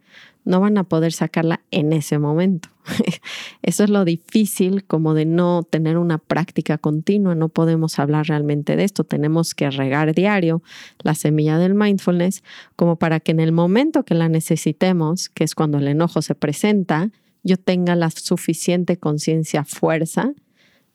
no 0.45 0.59
van 0.59 0.77
a 0.77 0.83
poder 0.83 1.11
sacarla 1.11 1.61
en 1.71 1.91
ese 1.91 2.19
momento. 2.19 2.69
Eso 3.63 3.83
es 3.83 3.89
lo 3.89 4.05
difícil 4.05 4.85
como 4.85 5.15
de 5.15 5.25
no 5.25 5.63
tener 5.63 5.97
una 5.97 6.19
práctica 6.19 6.77
continua, 6.77 7.35
no 7.35 7.49
podemos 7.49 7.97
hablar 7.99 8.27
realmente 8.27 8.75
de 8.75 8.83
esto, 8.83 9.03
tenemos 9.03 9.55
que 9.55 9.69
regar 9.71 10.13
diario 10.13 10.61
la 10.99 11.15
semilla 11.15 11.57
del 11.57 11.73
mindfulness 11.73 12.43
como 12.75 12.97
para 12.97 13.19
que 13.19 13.31
en 13.31 13.39
el 13.39 13.51
momento 13.51 14.05
que 14.05 14.13
la 14.13 14.29
necesitemos, 14.29 15.29
que 15.29 15.43
es 15.43 15.55
cuando 15.55 15.79
el 15.79 15.87
enojo 15.87 16.21
se 16.21 16.35
presenta, 16.35 17.09
yo 17.43 17.57
tenga 17.57 17.95
la 17.95 18.09
suficiente 18.11 18.97
conciencia, 18.97 19.65
fuerza 19.65 20.33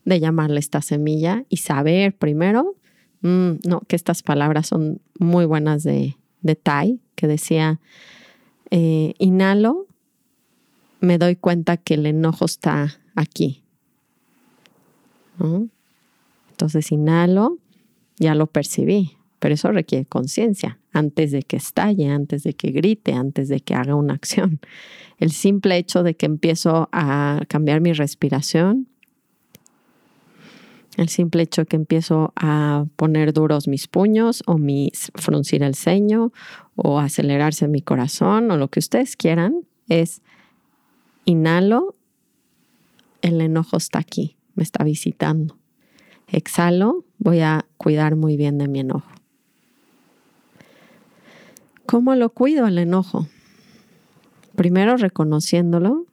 de 0.04 0.20
llamarle 0.20 0.60
esta 0.60 0.82
semilla 0.82 1.44
y 1.48 1.58
saber 1.58 2.16
primero, 2.16 2.76
mm, 3.22 3.50
no, 3.66 3.80
que 3.80 3.96
estas 3.96 4.22
palabras 4.22 4.68
son 4.68 5.00
muy 5.18 5.44
buenas 5.44 5.82
de, 5.82 6.16
de 6.40 6.54
Tai, 6.56 7.00
que 7.14 7.26
decía, 7.26 7.80
eh, 8.70 9.14
inhalo, 9.18 9.86
me 11.00 11.18
doy 11.18 11.36
cuenta 11.36 11.76
que 11.76 11.94
el 11.94 12.06
enojo 12.06 12.44
está 12.44 13.00
aquí. 13.14 13.62
Entonces 16.50 16.92
inhalo, 16.92 17.56
ya 18.18 18.34
lo 18.34 18.46
percibí, 18.46 19.16
pero 19.38 19.54
eso 19.54 19.72
requiere 19.72 20.04
conciencia 20.04 20.78
antes 20.92 21.30
de 21.30 21.42
que 21.42 21.56
estalle, 21.56 22.10
antes 22.10 22.42
de 22.42 22.52
que 22.52 22.70
grite, 22.70 23.14
antes 23.14 23.48
de 23.48 23.60
que 23.60 23.74
haga 23.74 23.94
una 23.94 24.14
acción. 24.14 24.60
El 25.18 25.30
simple 25.30 25.78
hecho 25.78 26.02
de 26.02 26.14
que 26.14 26.26
empiezo 26.26 26.90
a 26.92 27.40
cambiar 27.48 27.80
mi 27.80 27.94
respiración, 27.94 28.89
el 30.96 31.08
simple 31.08 31.42
hecho 31.42 31.64
que 31.64 31.76
empiezo 31.76 32.32
a 32.36 32.84
poner 32.96 33.32
duros 33.32 33.68
mis 33.68 33.86
puños 33.86 34.42
o 34.46 34.58
mis 34.58 35.12
fruncir 35.14 35.62
el 35.62 35.74
ceño 35.74 36.32
o 36.74 36.98
acelerarse 36.98 37.68
mi 37.68 37.80
corazón 37.80 38.50
o 38.50 38.56
lo 38.56 38.68
que 38.68 38.80
ustedes 38.80 39.16
quieran 39.16 39.66
es 39.88 40.22
inhalo, 41.24 41.94
el 43.22 43.40
enojo 43.40 43.76
está 43.76 43.98
aquí, 43.98 44.36
me 44.54 44.62
está 44.62 44.84
visitando. 44.84 45.56
Exhalo, 46.26 47.04
voy 47.18 47.40
a 47.40 47.66
cuidar 47.76 48.16
muy 48.16 48.36
bien 48.36 48.58
de 48.58 48.68
mi 48.68 48.80
enojo. 48.80 49.10
¿Cómo 51.86 52.14
lo 52.14 52.30
cuido 52.30 52.66
el 52.66 52.78
enojo? 52.78 53.26
Primero 54.54 54.96
reconociéndolo 54.96 56.06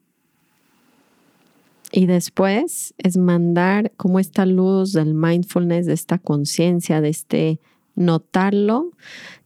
y 1.97 2.05
después 2.05 2.93
es 2.99 3.17
mandar 3.17 3.91
como 3.97 4.19
esta 4.19 4.45
luz 4.45 4.93
del 4.93 5.15
mindfulness, 5.15 5.87
de 5.87 5.93
esta 5.93 6.19
conciencia, 6.19 7.01
de 7.01 7.09
este 7.09 7.59
notarlo. 7.95 8.91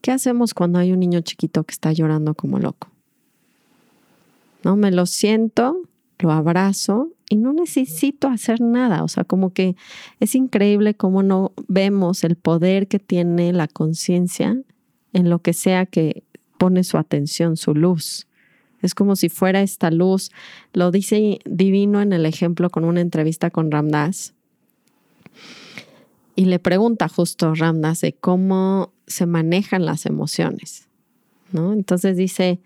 ¿Qué 0.01 0.11
hacemos 0.11 0.53
cuando 0.53 0.77
hay 0.77 0.91
un 0.91 0.99
niño 0.99 1.21
chiquito 1.21 1.63
que 1.63 1.71
está 1.71 1.93
llorando 1.93 2.35
como 2.35 2.59
loco? 2.59 2.89
¿No? 4.65 4.75
Me 4.75 4.91
lo 4.91 5.05
siento, 5.05 5.77
lo 6.19 6.33
abrazo 6.33 7.13
y 7.29 7.37
no 7.37 7.53
necesito 7.53 8.27
hacer 8.27 8.59
nada. 8.59 9.05
O 9.05 9.07
sea, 9.07 9.23
como 9.23 9.53
que 9.53 9.77
es 10.19 10.35
increíble 10.35 10.93
cómo 10.93 11.23
no 11.23 11.53
vemos 11.69 12.25
el 12.25 12.35
poder 12.35 12.89
que 12.89 12.99
tiene 12.99 13.53
la 13.53 13.69
conciencia 13.69 14.57
en 15.13 15.29
lo 15.29 15.39
que 15.39 15.53
sea 15.53 15.85
que 15.85 16.25
pone 16.57 16.83
su 16.83 16.97
atención, 16.97 17.55
su 17.55 17.75
luz. 17.75 18.27
Es 18.81 18.95
como 18.95 19.15
si 19.15 19.29
fuera 19.29 19.61
esta 19.61 19.91
luz. 19.91 20.31
Lo 20.73 20.91
dice 20.91 21.39
divino 21.45 22.01
en 22.01 22.13
el 22.13 22.25
ejemplo 22.25 22.69
con 22.69 22.83
una 22.83 23.01
entrevista 23.01 23.49
con 23.49 23.71
Ramdas 23.71 24.33
y 26.35 26.45
le 26.45 26.59
pregunta 26.59 27.07
justo 27.07 27.53
Ramdas 27.53 28.01
de 28.01 28.13
cómo 28.13 28.93
se 29.07 29.25
manejan 29.25 29.85
las 29.85 30.05
emociones, 30.05 30.87
¿no? 31.51 31.73
Entonces 31.73 32.17
dice, 32.17 32.59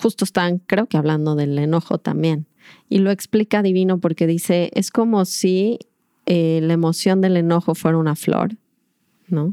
justo 0.00 0.24
están, 0.24 0.58
creo 0.58 0.86
que 0.86 0.96
hablando 0.96 1.34
del 1.34 1.58
enojo 1.58 1.98
también, 1.98 2.46
y 2.88 2.98
lo 2.98 3.10
explica 3.10 3.62
divino 3.62 3.98
porque 3.98 4.26
dice, 4.26 4.70
es 4.74 4.90
como 4.90 5.24
si 5.24 5.78
eh, 6.26 6.60
la 6.62 6.72
emoción 6.72 7.20
del 7.20 7.36
enojo 7.36 7.74
fuera 7.74 7.98
una 7.98 8.16
flor, 8.16 8.56
¿no? 9.28 9.52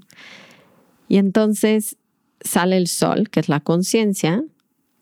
Y 1.07 1.17
entonces 1.17 1.97
sale 2.39 2.77
el 2.77 2.87
sol, 2.87 3.29
que 3.29 3.41
es 3.41 3.49
la 3.49 3.59
conciencia, 3.59 4.43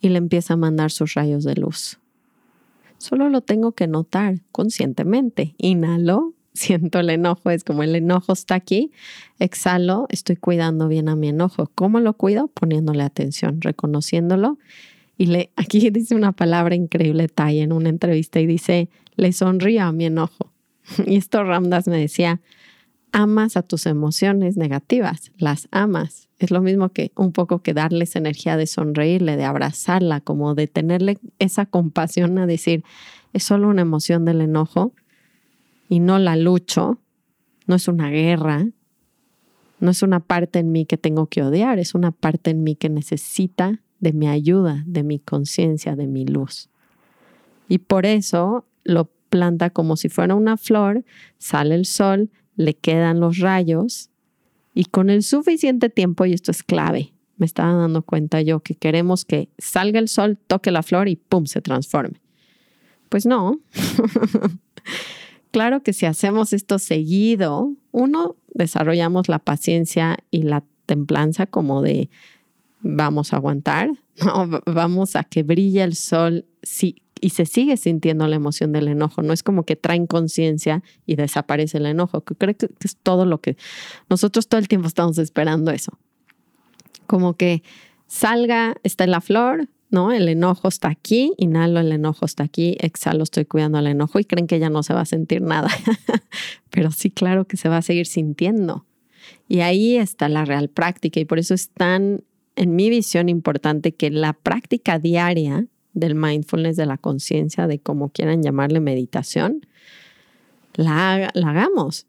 y 0.02 0.10
le 0.10 0.18
empieza 0.18 0.54
a 0.54 0.58
mandar 0.58 0.92
sus 0.92 1.14
rayos 1.14 1.44
de 1.44 1.56
luz. 1.56 2.00
Solo 2.98 3.30
lo 3.30 3.42
tengo 3.42 3.72
que 3.72 3.88
notar 3.88 4.42
conscientemente. 4.52 5.56
Inhalo, 5.58 6.34
siento 6.54 7.00
el 7.00 7.10
enojo, 7.10 7.50
es 7.50 7.64
como 7.64 7.84
el 7.84 7.96
enojo 7.96 8.34
está 8.34 8.56
aquí, 8.56 8.92
exhalo, 9.40 10.08
estoy 10.10 10.36
cuidando 10.36 10.88
bien 10.88 11.10
a 11.10 11.16
mi 11.16 11.30
enojo. 11.30 11.72
¿Cómo 11.76 12.00
lo 12.00 12.14
cuido? 12.14 12.48
Poniéndole 12.48 13.04
atención, 13.04 13.62
reconociéndolo. 13.62 14.58
Y 15.18 15.28
le, 15.28 15.52
aquí 15.56 15.90
dice 15.90 16.16
una 16.16 16.32
palabra 16.32 16.76
increíble, 16.76 17.28
Tai, 17.28 17.60
en 17.60 17.72
una 17.72 17.90
entrevista 17.90 18.40
y 18.40 18.46
dice, 18.46 18.90
le 19.16 19.34
sonrío 19.34 19.84
a 19.84 19.92
mi 19.92 20.06
enojo. 20.06 20.52
Y 21.06 21.18
esto 21.18 21.44
Ramdas 21.44 21.88
me 21.88 21.98
decía, 21.98 22.42
amas 23.12 23.58
a 23.58 23.62
tus 23.62 23.86
emociones 23.86 24.58
negativas, 24.58 25.32
las 25.38 25.68
amas. 25.72 26.29
Es 26.40 26.52
lo 26.52 26.62
mismo 26.62 26.90
que 26.90 27.12
un 27.16 27.34
poco 27.34 27.62
que 27.62 27.74
darles 27.74 28.16
energía 28.16 28.56
de 28.56 28.66
sonreírle, 28.66 29.36
de 29.36 29.44
abrazarla, 29.44 30.22
como 30.22 30.56
de 30.56 30.68
tenerle 30.68 31.20
esa 31.38 31.66
compasión 31.66 32.38
a 32.40 32.48
decir, 32.48 32.84
es 33.34 33.44
solo 33.44 33.68
una 33.68 33.82
emoción 33.82 34.24
del 34.24 34.42
enojo 34.42 34.94
y 35.90 36.00
no 36.00 36.18
la 36.18 36.38
lucho, 36.38 36.98
no 37.68 37.76
es 37.76 37.90
una 37.90 38.10
guerra, 38.10 38.68
no 39.82 39.92
es 39.92 40.02
una 40.02 40.22
parte 40.22 40.60
en 40.60 40.72
mí 40.72 40.86
que 40.86 40.98
tengo 40.98 41.28
que 41.28 41.44
odiar, 41.44 41.78
es 41.78 41.94
una 41.94 42.12
parte 42.12 42.52
en 42.52 42.64
mí 42.64 42.76
que 42.76 42.90
necesita 42.90 43.82
de 44.00 44.14
mi 44.14 44.28
ayuda, 44.28 44.84
de 44.88 45.04
mi 45.04 45.20
conciencia, 45.20 45.98
de 45.98 46.08
mi 46.08 46.26
luz. 46.26 46.70
Y 47.68 47.80
por 47.80 48.06
eso 48.06 48.66
lo 48.84 49.10
planta 49.30 49.70
como 49.70 49.98
si 49.98 50.08
fuera 50.08 50.36
una 50.36 50.58
flor, 50.58 51.04
sale 51.38 51.76
el 51.76 51.86
sol, 51.86 52.30
le 52.56 52.74
quedan 52.76 53.20
los 53.20 53.40
rayos 53.40 54.09
y 54.80 54.86
con 54.86 55.10
el 55.10 55.24
suficiente 55.24 55.90
tiempo, 55.90 56.26
y 56.26 56.32
esto 56.32 56.52
es 56.52 56.64
clave, 56.64 57.12
me 57.36 57.46
estaba 57.46 57.74
dando 57.74 58.02
cuenta 58.02 58.42
yo 58.42 58.62
que 58.62 58.76
queremos 58.76 59.26
que 59.26 59.50
salga 59.58 60.00
el 60.00 60.08
sol, 60.08 60.40
toque 60.48 60.72
la 60.72 60.84
flor 60.84 61.10
y 61.10 61.18
¡pum! 61.18 61.48
se 61.48 61.60
transforme. 61.60 62.22
Pues 63.10 63.26
no. 63.26 63.60
claro 65.52 65.84
que 65.84 65.92
si 65.92 66.06
hacemos 66.06 66.54
esto 66.54 66.80
seguido, 66.80 67.74
uno, 67.92 68.38
desarrollamos 68.54 69.28
la 69.28 69.40
paciencia 69.40 70.18
y 70.32 70.44
la 70.44 70.64
templanza 70.86 71.46
como 71.46 71.82
de 71.82 72.10
vamos 72.80 73.34
a 73.34 73.36
aguantar, 73.36 73.90
no, 74.26 74.62
vamos 74.66 75.18
a 75.18 75.26
que 75.26 75.44
brille 75.44 75.84
el 75.84 75.96
sol, 75.96 76.46
sí, 76.64 77.04
y 77.22 77.30
se 77.32 77.46
sigue 77.46 77.78
sintiendo 77.78 78.28
la 78.28 78.36
emoción 78.36 78.72
del 78.72 78.88
enojo. 78.88 79.22
No 79.22 79.34
es 79.34 79.44
como 79.44 79.64
que 79.64 79.76
traen 79.76 80.08
conciencia 80.08 80.84
y 81.06 81.16
desaparece 81.16 81.78
el 81.78 81.86
enojo, 81.86 82.22
que 82.22 82.36
creo 82.36 82.56
que 82.56 82.68
es 82.84 82.98
todo 82.98 83.26
lo 83.26 83.42
que 83.42 83.58
nosotros 84.10 84.48
todo 84.48 84.60
el 84.60 84.68
tiempo 84.68 84.88
estamos 84.88 85.18
esperando 85.18 85.72
eso. 85.72 85.98
Como 87.08 87.36
que 87.36 87.64
salga, 88.08 88.76
está 88.84 89.08
la 89.08 89.22
flor, 89.22 89.70
¿no? 89.90 90.12
El 90.12 90.28
enojo 90.28 90.68
está 90.68 90.90
aquí, 90.90 91.34
inhalo, 91.38 91.80
el 91.80 91.92
enojo 91.92 92.26
está 92.26 92.44
aquí, 92.44 92.78
exhalo, 92.80 93.24
estoy 93.24 93.46
cuidando 93.46 93.80
el 93.80 93.88
enojo 93.88 94.20
y 94.20 94.26
creen 94.26 94.48
que 94.48 94.60
ya 94.60 94.70
no 94.70 94.84
se 94.84 94.94
va 94.94 95.02
a 95.02 95.06
sentir 95.06 95.42
nada. 95.42 95.70
Pero 96.70 96.92
sí, 96.92 97.10
claro 97.10 97.46
que 97.46 97.58
se 97.58 97.70
va 97.70 97.78
a 97.78 97.82
seguir 97.82 98.06
sintiendo. 98.06 98.86
Y 99.48 99.62
ahí 99.62 99.96
está 99.98 100.30
la 100.30 100.46
real 100.46 100.70
práctica 100.70 101.20
y 101.20 101.26
por 101.26 101.40
eso 101.40 101.54
es 101.54 101.70
tan, 101.70 102.24
en 102.56 102.76
mi 102.76 102.90
visión, 102.90 103.30
importante 103.30 103.94
que 103.94 104.12
la 104.12 104.34
práctica 104.34 105.00
diaria 105.00 105.66
del 106.00 106.16
mindfulness, 106.16 106.76
de 106.76 106.86
la 106.86 106.98
conciencia, 106.98 107.68
de 107.68 107.80
como 107.80 108.10
quieran 108.10 108.44
llamarle 108.44 108.80
meditación, 108.80 109.66
la, 110.76 111.30
la 111.34 111.50
hagamos, 111.50 112.06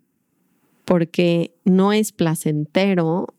porque 0.85 1.54
no 1.64 1.92
es 1.92 2.12
placentero 2.12 3.35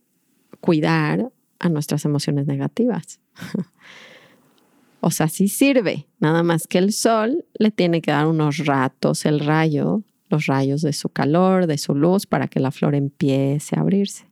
cuidar 0.60 1.32
a 1.60 1.70
nuestras 1.70 2.06
emociones 2.06 2.48
negativas. 2.48 3.20
o 5.02 5.12
sea, 5.12 5.28
sí 5.28 5.48
sirve, 5.48 6.08
nada 6.20 6.44
más 6.44 6.68
que 6.68 6.78
el 6.78 6.94
sol 6.94 7.46
le 7.54 7.72
tiene 7.72 8.02
que 8.02 8.12
dar 8.12 8.28
unos 8.28 8.58
ratos 8.66 9.26
el 9.26 9.40
rayo, 9.40 10.04
los 10.30 10.46
rayos 10.46 10.82
de 10.82 10.94
su 10.94 11.10
calor, 11.10 11.68
de 11.68 11.78
su 11.78 11.94
luz, 11.94 12.26
para 12.26 12.48
que 12.48 12.60
la 12.60 12.72
flor 12.72 12.96
empiece 12.96 13.76
a 13.78 13.82
abrirse. 13.82 14.28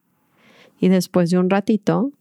Y 0.79 0.87
después 0.87 1.29
de 1.29 1.37
un 1.37 1.49
ratito, 1.49 2.11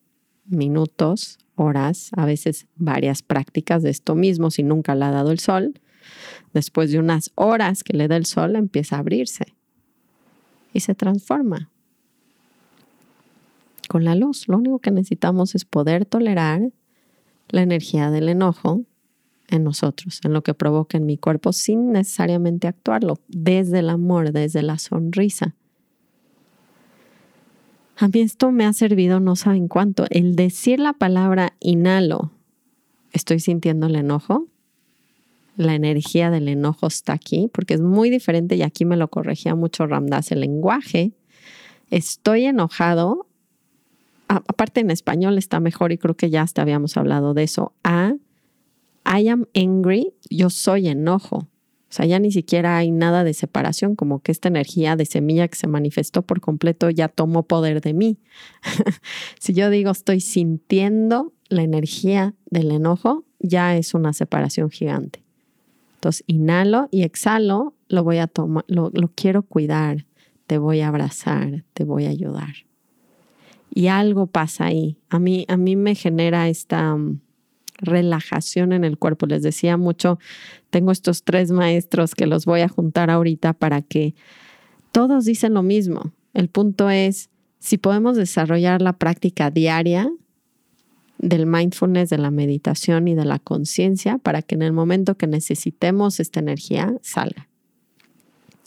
minutos 0.49 1.39
horas, 1.55 2.11
a 2.17 2.25
veces 2.25 2.67
varias 2.77 3.23
prácticas 3.23 3.83
de 3.83 3.91
esto 3.91 4.15
mismo 4.15 4.51
si 4.51 4.63
nunca 4.63 4.95
le 4.95 5.05
ha 5.05 5.11
dado 5.11 5.31
el 5.31 5.39
sol. 5.39 5.75
Después 6.55 6.91
de 6.91 6.99
unas 6.99 7.31
horas 7.35 7.85
que 7.85 7.97
le 7.97 8.09
da 8.09 8.17
el 8.17 8.27
sol, 8.27 8.57
empieza 8.57 8.97
a 8.97 9.01
abrirse 9.01 9.55
y 10.73 10.81
se 10.81 10.95
transforma 10.95 11.71
con 13.89 14.05
la 14.05 14.15
luz. 14.15 14.49
Lo 14.49 14.59
único 14.59 14.79
que 14.79 14.91
necesitamos 14.91 15.55
es 15.55 15.65
poder 15.65 16.05
tolerar 16.05 16.71
la 17.49 17.63
energía 17.63 18.11
del 18.11 18.29
enojo 18.29 18.83
en 19.49 19.65
nosotros, 19.65 20.21
en 20.25 20.35
lo 20.35 20.43
que 20.43 20.55
provoca 20.55 20.99
en 20.99 21.07
mi 21.07 21.17
cuerpo, 21.17 21.53
sin 21.53 21.93
necesariamente 21.93 22.69
actuarlo, 22.69 23.19
desde 23.29 23.81
el 23.81 23.89
amor, 23.89 24.33
desde 24.33 24.63
la 24.63 24.79
sonrisa. 24.79 25.55
A 28.01 28.07
mí 28.07 28.21
esto 28.21 28.53
me 28.53 28.65
ha 28.65 28.73
servido 28.73 29.19
no 29.19 29.35
saben 29.35 29.67
cuánto. 29.67 30.07
El 30.11 30.37
decir 30.37 30.79
la 30.79 30.93
palabra 30.93 31.55
inhalo, 31.59 32.31
estoy 33.13 33.41
sintiendo 33.41 33.89
el 33.89 33.97
enojo. 33.97 34.47
La 35.57 35.75
energía 35.75 36.31
del 36.31 36.47
enojo 36.47 36.87
está 36.87 37.15
aquí, 37.15 37.51
porque 37.53 37.75
es 37.75 37.81
muy 37.81 38.09
diferente 38.09 38.55
y 38.55 38.63
aquí 38.63 38.85
me 38.85 38.97
lo 38.97 39.09
corregía 39.09 39.57
mucho 39.57 39.85
Ramdas 39.89 40.31
el 40.31 40.41
lenguaje. 40.41 41.11
Estoy 41.91 42.45
enojado. 42.45 43.27
aparte 44.29 44.79
en 44.79 44.93
español 44.93 45.37
está 45.37 45.59
mejor 45.59 45.91
y 45.91 45.99
creo 45.99 46.15
que 46.15 46.31
ya 46.31 46.43
hasta 46.43 46.63
habíamos 46.63 46.97
hablado 46.97 47.35
de 47.35 47.43
eso. 47.43 47.73
A 47.83 48.15
I 49.05 49.29
am 49.29 49.47
angry, 49.57 50.13
yo 50.31 50.51
soy 50.51 50.87
enojo. 50.87 51.49
O 51.91 51.93
sea, 51.93 52.05
ya 52.05 52.19
ni 52.19 52.31
siquiera 52.31 52.77
hay 52.77 52.91
nada 52.91 53.25
de 53.25 53.33
separación, 53.33 53.97
como 53.97 54.21
que 54.21 54.31
esta 54.31 54.49
energía 54.49 54.95
de 54.95 55.07
semilla 55.07 55.49
que 55.49 55.57
se 55.57 55.67
manifestó 55.67 56.23
por 56.23 56.41
completo 56.41 56.91
ya 56.91 57.09
tomó 57.09 57.45
poder 57.45 57.81
de 57.81 57.95
mí. 57.95 58.19
si 59.39 59.55
yo 59.55 59.71
digo 59.71 59.91
estoy 59.91 60.21
sintiendo 60.21 61.33
la 61.49 61.63
energía 61.63 62.35
del 62.51 62.73
enojo, 62.73 63.25
ya 63.39 63.77
es 63.77 63.95
una 63.95 64.13
separación 64.13 64.71
gigante. 64.71 65.23
Entonces, 65.95 66.25
inhalo 66.27 66.89
y 66.91 67.03
exhalo, 67.03 67.75
lo 67.89 68.05
voy 68.05 68.19
a 68.19 68.27
tomar, 68.27 68.65
lo, 68.69 68.91
lo 68.93 69.11
quiero 69.15 69.43
cuidar, 69.43 70.05
te 70.47 70.59
voy 70.59 70.81
a 70.81 70.89
abrazar, 70.89 71.65
te 71.73 71.85
voy 71.85 72.05
a 72.05 72.11
ayudar. 72.11 72.55
Y 73.75 73.89
algo 73.89 74.27
pasa 74.27 74.67
ahí. 74.67 74.99
A 75.09 75.19
mí, 75.19 75.47
a 75.49 75.57
mí 75.57 75.75
me 75.75 75.95
genera 75.95 76.49
esta 76.49 76.97
relajación 77.79 78.73
en 78.73 78.85
el 78.85 78.99
cuerpo. 78.99 79.27
Les 79.27 79.43
decía 79.43 79.77
mucho, 79.77 80.19
tengo 80.71 80.93
estos 80.93 81.25
tres 81.25 81.51
maestros 81.51 82.15
que 82.15 82.27
los 82.27 82.45
voy 82.45 82.61
a 82.61 82.69
juntar 82.69 83.11
ahorita 83.11 83.55
para 83.55 83.83
que 83.83 84.15
todos 84.93 85.25
dicen 85.25 85.55
lo 85.55 85.63
mismo. 85.63 86.13
El 86.35 86.49
punto 86.49 86.91
es, 86.91 87.31
si 87.59 87.79
podemos 87.79 88.17
desarrollar 88.17 88.83
la 88.83 88.95
práctica 88.95 89.51
diaria 89.51 90.11
del 91.19 91.47
mindfulness, 91.47 92.11
de 92.11 92.19
la 92.19 92.31
meditación 92.31 93.09
y 93.09 93.15
de 93.15 93.25
la 93.25 93.39
conciencia 93.39 94.19
para 94.19 94.43
que 94.43 94.55
en 94.55 94.63
el 94.63 94.73
momento 94.73 95.17
que 95.17 95.27
necesitemos 95.27 96.21
esta 96.21 96.41
energía 96.41 96.95
salga 97.03 97.49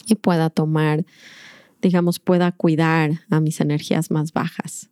y 0.06 0.16
pueda 0.16 0.50
tomar, 0.50 1.06
digamos, 1.82 2.20
pueda 2.20 2.52
cuidar 2.52 3.22
a 3.30 3.40
mis 3.40 3.62
energías 3.62 4.12
más 4.12 4.34
bajas, 4.34 4.90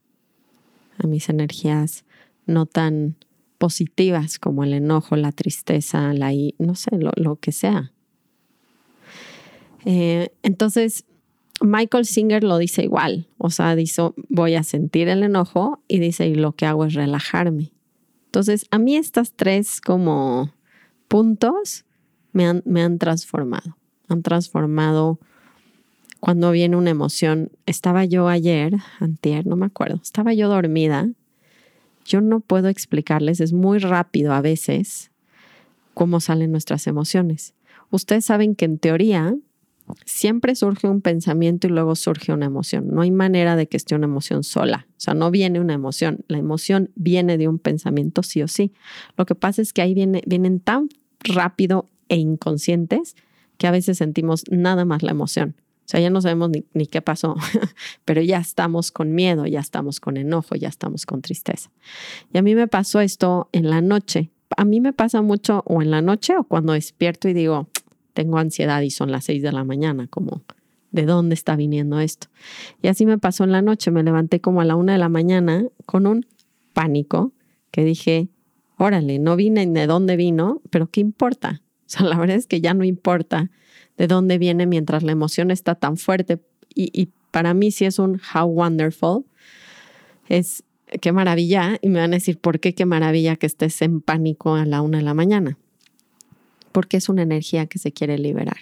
a 0.97 1.07
mis 1.07 1.27
energías 1.29 2.05
no 2.45 2.65
tan 2.65 3.15
positivas 3.59 4.39
como 4.39 4.63
el 4.63 4.73
enojo, 4.73 5.15
la 5.15 5.31
tristeza, 5.31 6.13
la, 6.13 6.31
no 6.57 6.73
sé, 6.73 6.89
lo, 6.97 7.35
que 7.35 7.51
sea. 7.51 7.91
Eh, 9.85 10.29
entonces, 10.41 11.05
Michael 11.61 12.05
Singer 12.05 12.43
lo 12.43 12.57
dice 12.57 12.83
igual, 12.83 13.27
o 13.37 13.49
sea, 13.49 13.75
dice, 13.75 14.11
voy 14.29 14.55
a 14.55 14.63
sentir 14.63 15.09
el 15.09 15.23
enojo 15.23 15.83
y 15.87 15.99
dice, 15.99 16.27
y 16.27 16.35
lo 16.35 16.53
que 16.53 16.65
hago 16.65 16.85
es 16.85 16.93
relajarme. 16.93 17.71
Entonces, 18.25 18.65
a 18.71 18.79
mí 18.79 18.95
estas 18.95 19.33
tres 19.33 19.81
como 19.81 20.53
puntos 21.07 21.85
me 22.31 22.45
han, 22.45 22.63
me 22.65 22.81
han 22.81 22.97
transformado, 22.97 23.77
han 24.07 24.23
transformado 24.23 25.19
cuando 26.21 26.51
viene 26.51 26.77
una 26.77 26.91
emoción. 26.91 27.51
Estaba 27.65 28.05
yo 28.05 28.29
ayer, 28.29 28.73
antier, 28.99 29.45
no 29.45 29.57
me 29.57 29.65
acuerdo, 29.65 29.99
estaba 30.01 30.33
yo 30.33 30.47
dormida 30.47 31.09
yo 32.09 32.21
no 32.21 32.39
puedo 32.39 32.67
explicarles, 32.67 33.39
es 33.39 33.53
muy 33.53 33.77
rápido 33.77 34.33
a 34.33 34.41
veces 34.41 35.11
cómo 35.93 36.19
salen 36.19 36.51
nuestras 36.51 36.87
emociones. 36.87 37.53
Ustedes 37.91 38.25
saben 38.25 38.55
que 38.55 38.65
en 38.65 38.79
teoría 38.79 39.35
siempre 40.05 40.55
surge 40.55 40.87
un 40.87 41.01
pensamiento 41.01 41.67
y 41.67 41.69
luego 41.69 41.95
surge 41.95 42.33
una 42.33 42.47
emoción. 42.47 42.87
No 42.87 43.01
hay 43.01 43.11
manera 43.11 43.55
de 43.55 43.67
que 43.67 43.77
esté 43.77 43.95
una 43.95 44.05
emoción 44.05 44.43
sola. 44.43 44.87
O 44.91 44.99
sea, 44.99 45.13
no 45.13 45.31
viene 45.31 45.59
una 45.59 45.73
emoción. 45.73 46.25
La 46.27 46.37
emoción 46.39 46.89
viene 46.95 47.37
de 47.37 47.47
un 47.47 47.59
pensamiento 47.59 48.23
sí 48.23 48.41
o 48.41 48.47
sí. 48.47 48.73
Lo 49.15 49.25
que 49.25 49.35
pasa 49.35 49.61
es 49.61 49.71
que 49.71 49.81
ahí 49.81 49.93
viene, 49.93 50.23
vienen 50.25 50.59
tan 50.59 50.89
rápido 51.19 51.85
e 52.07 52.17
inconscientes 52.17 53.15
que 53.57 53.67
a 53.67 53.71
veces 53.71 53.97
sentimos 53.97 54.43
nada 54.49 54.85
más 54.85 55.03
la 55.03 55.11
emoción. 55.11 55.55
O 55.89 55.91
sea, 55.91 56.01
ya 56.01 56.11
no 56.11 56.21
sabemos 56.21 56.51
ni, 56.75 56.85
qué 56.85 57.01
pasó, 57.01 57.35
pero 58.05 58.21
ya 58.21 58.37
estamos 58.37 58.91
con 58.91 59.15
miedo, 59.15 59.47
ya 59.47 59.59
estamos 59.59 59.99
con 59.99 60.17
enojo, 60.17 60.53
ya 60.53 60.67
estamos 60.67 61.07
con 61.07 61.23
tristeza. 61.23 61.71
Y 62.31 62.37
a 62.37 62.43
mí 62.43 62.53
me 62.53 62.67
pasó 62.67 62.99
esto 62.99 63.49
en 63.53 63.71
la 63.71 63.81
noche. 63.81 64.29
A 64.55 64.65
mí 64.65 64.81
me 64.81 64.93
pasa 64.93 65.23
mucho 65.23 65.63
o 65.65 65.81
en 65.81 65.89
la 65.89 66.03
noche 66.03 66.37
o 66.37 66.43
cuando 66.43 66.73
despierto 66.73 67.27
y 67.27 67.33
digo, 67.33 67.69
tengo 68.13 68.37
ansiedad 68.37 68.83
y 68.83 68.91
son 68.91 69.11
las 69.11 69.25
seis 69.25 69.41
de 69.41 69.51
la 69.51 69.63
mañana, 69.63 70.05
como, 70.05 70.43
¿de 70.91 71.07
dónde 71.07 71.33
está 71.33 71.55
viniendo 71.55 71.99
esto? 71.99 72.27
Y 72.83 72.87
así 72.89 73.07
me 73.07 73.17
pasó 73.17 73.43
en 73.43 73.51
la 73.51 73.63
noche. 73.63 73.89
Me 73.89 74.03
levanté 74.03 74.41
como 74.41 74.61
a 74.61 74.65
la 74.65 74.75
una 74.75 74.93
de 74.93 74.99
la 74.99 75.09
mañana 75.09 75.65
con 75.87 76.05
un 76.05 76.27
pánico 76.73 77.33
que 77.71 77.83
dije, 77.83 78.29
órale, 78.77 79.17
no 79.17 79.35
vine 79.35 79.65
de 79.65 79.87
dónde 79.87 80.17
vino, 80.17 80.61
pero 80.69 80.85
¿qué 80.85 81.01
importa? 81.01 81.63
O 81.63 81.89
sea, 81.89 82.05
la 82.05 82.19
verdad 82.19 82.35
es 82.35 82.45
que 82.45 82.61
ya 82.61 82.75
no 82.75 82.83
importa 82.83 83.49
de 83.99 84.07
dónde 84.07 84.37
viene 84.37 84.65
mientras 84.65 85.03
la 85.03 85.11
emoción 85.11 85.51
está 85.51 85.75
tan 85.75 85.97
fuerte. 85.97 86.39
Y, 86.73 87.09
para 87.31 87.53
mí 87.53 87.69
sí 87.69 87.85
es 87.85 87.99
un 87.99 88.19
how 88.33 88.45
wonderful. 88.45 89.25
Es 90.29 90.63
qué 91.01 91.11
maravilla. 91.11 91.77
Y 91.81 91.89
me 91.89 91.99
van 91.99 92.13
a 92.13 92.15
decir, 92.15 92.39
¿por 92.39 92.59
qué 92.59 92.73
qué 92.73 92.85
maravilla 92.85 93.35
que 93.35 93.45
estés 93.45 93.83
en 93.83 94.01
pánico 94.01 94.55
a 94.55 94.65
la 94.65 94.81
una 94.81 94.97
de 94.97 95.03
la 95.03 95.13
mañana? 95.13 95.57
Porque 96.71 96.97
es 96.97 97.09
una 97.09 97.21
energía 97.21 97.67
que 97.67 97.77
se 97.77 97.91
quiere 97.91 98.17
liberar. 98.17 98.57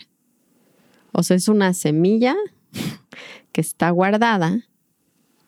O 1.13 1.23
sea, 1.23 1.38
es 1.38 1.47
una 1.47 1.73
semilla 1.73 2.36
que 3.54 3.62
está 3.62 3.91
guardada 3.91 4.65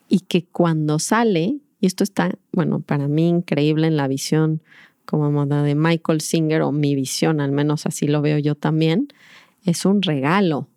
y 0.07 0.19
que 0.19 0.45
cuando 0.45 0.99
sale, 0.99 1.57
y 1.81 1.87
esto 1.87 2.03
está, 2.03 2.37
bueno, 2.51 2.79
para 2.79 3.07
mí 3.07 3.27
increíble 3.27 3.87
en 3.87 3.97
la 3.97 4.07
visión 4.07 4.61
como 5.05 5.31
moda 5.31 5.63
de 5.63 5.73
Michael 5.73 6.21
Singer 6.21 6.61
o 6.61 6.71
mi 6.71 6.93
visión, 6.93 7.41
al 7.41 7.51
menos 7.51 7.87
así 7.87 8.07
lo 8.07 8.21
veo 8.21 8.37
yo 8.37 8.53
también, 8.53 9.07
es 9.63 9.85
un 9.85 10.01
regalo. 10.01 10.69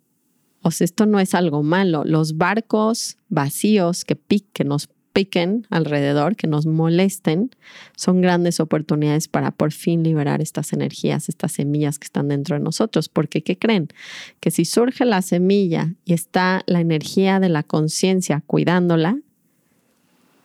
O 0.61 0.71
sea, 0.71 0.85
esto 0.85 1.05
no 1.05 1.19
es 1.19 1.35
algo 1.35 1.63
malo. 1.63 2.03
Los 2.05 2.37
barcos 2.37 3.17
vacíos 3.29 4.05
que, 4.05 4.17
que 4.53 4.63
nos 4.63 4.89
piquen 5.13 5.67
alrededor, 5.69 6.35
que 6.35 6.47
nos 6.47 6.65
molesten, 6.65 7.51
son 7.95 8.21
grandes 8.21 8.59
oportunidades 8.59 9.27
para 9.27 9.51
por 9.51 9.71
fin 9.71 10.03
liberar 10.03 10.41
estas 10.41 10.73
energías, 10.73 11.29
estas 11.29 11.53
semillas 11.53 11.99
que 11.99 12.05
están 12.05 12.27
dentro 12.27 12.57
de 12.57 12.63
nosotros. 12.63 13.09
Porque, 13.09 13.43
¿qué 13.43 13.57
creen? 13.57 13.89
Que 14.39 14.51
si 14.51 14.65
surge 14.65 15.05
la 15.05 15.21
semilla 15.21 15.93
y 16.03 16.13
está 16.13 16.63
la 16.65 16.81
energía 16.81 17.39
de 17.39 17.49
la 17.49 17.63
conciencia 17.63 18.43
cuidándola, 18.45 19.17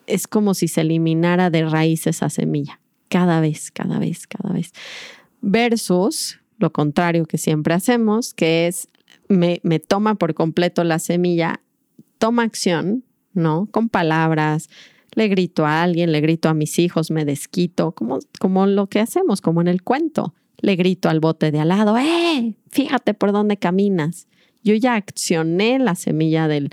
es 0.06 0.26
como 0.26 0.54
si 0.54 0.68
se 0.68 0.82
eliminara 0.82 1.50
de 1.50 1.64
raíz 1.66 2.06
esa 2.06 2.30
semilla, 2.30 2.80
cada 3.08 3.40
vez, 3.40 3.70
cada 3.70 3.98
vez, 3.98 4.26
cada 4.26 4.52
vez. 4.52 4.72
Versus 5.40 6.40
lo 6.58 6.72
contrario 6.72 7.26
que 7.26 7.38
siempre 7.38 7.74
hacemos, 7.74 8.34
que 8.34 8.66
es 8.66 8.88
me, 9.28 9.60
me 9.62 9.78
toma 9.78 10.16
por 10.16 10.34
completo 10.34 10.84
la 10.84 10.98
semilla, 10.98 11.60
toma 12.18 12.42
acción, 12.42 13.04
¿no? 13.32 13.68
Con 13.70 13.88
palabras, 13.88 14.68
le 15.14 15.28
grito 15.28 15.66
a 15.66 15.82
alguien, 15.82 16.12
le 16.12 16.20
grito 16.20 16.48
a 16.48 16.54
mis 16.54 16.78
hijos, 16.78 17.10
me 17.10 17.24
desquito, 17.24 17.92
como, 17.92 18.18
como 18.38 18.66
lo 18.66 18.88
que 18.88 19.00
hacemos, 19.00 19.40
como 19.40 19.60
en 19.60 19.68
el 19.68 19.82
cuento. 19.82 20.34
Le 20.60 20.76
grito 20.76 21.08
al 21.08 21.20
bote 21.20 21.50
de 21.50 21.60
al 21.60 21.68
lado, 21.68 21.96
¡eh! 21.98 22.54
Fíjate 22.70 23.14
por 23.14 23.32
dónde 23.32 23.56
caminas. 23.56 24.26
Yo 24.64 24.74
ya 24.74 24.94
accioné 24.94 25.78
la 25.78 25.94
semilla 25.94 26.48
del, 26.48 26.70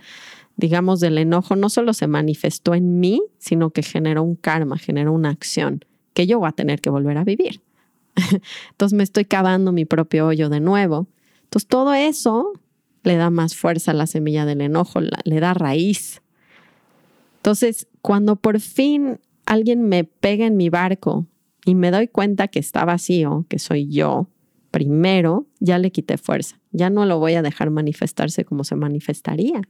digamos, 0.58 1.00
del 1.00 1.18
enojo. 1.18 1.56
No 1.56 1.70
solo 1.70 1.94
se 1.94 2.08
manifestó 2.08 2.74
en 2.74 3.00
mí, 3.00 3.22
sino 3.38 3.70
que 3.70 3.84
generó 3.84 4.24
un 4.24 4.36
karma, 4.36 4.78
generó 4.78 5.14
una 5.14 5.30
acción 5.30 5.86
que 6.14 6.26
yo 6.26 6.40
voy 6.40 6.50
a 6.50 6.54
tener 6.54 6.82
que 6.82 6.90
volver 6.90 7.18
a 7.18 7.24
vivir. 7.24 7.62
Entonces 8.72 8.96
me 8.96 9.04
estoy 9.04 9.26
cavando 9.26 9.72
mi 9.72 9.86
propio 9.86 10.28
hoyo 10.28 10.50
de 10.50 10.60
nuevo. 10.60 11.08
Entonces 11.44 11.68
todo 11.68 11.94
eso 11.94 12.54
le 13.04 13.16
da 13.16 13.30
más 13.30 13.56
fuerza 13.56 13.92
a 13.92 13.94
la 13.94 14.08
semilla 14.08 14.46
del 14.46 14.62
enojo, 14.62 15.00
le 15.02 15.40
da 15.40 15.54
raíz. 15.54 16.22
Entonces, 17.38 17.88
cuando 18.02 18.36
por 18.36 18.60
fin 18.60 19.20
alguien 19.46 19.88
me 19.88 20.04
pega 20.04 20.48
en 20.48 20.58
mi 20.58 20.70
barco 20.70 21.28
y 21.64 21.76
me 21.76 21.92
doy 21.92 22.08
cuenta 22.08 22.48
que 22.48 22.60
está 22.60 22.86
vacío, 22.86 23.46
que 23.48 23.60
soy 23.60 23.88
yo, 23.88 24.28
primero 24.72 25.46
ya 25.60 25.78
le 25.78 25.92
quité 25.92 26.18
fuerza. 26.18 26.60
Ya 26.72 26.90
no 26.90 27.06
lo 27.06 27.20
voy 27.20 27.36
a 27.36 27.42
dejar 27.42 27.70
manifestarse 27.70 28.44
como 28.44 28.64
se 28.64 28.76
manifestaría. 28.76 29.62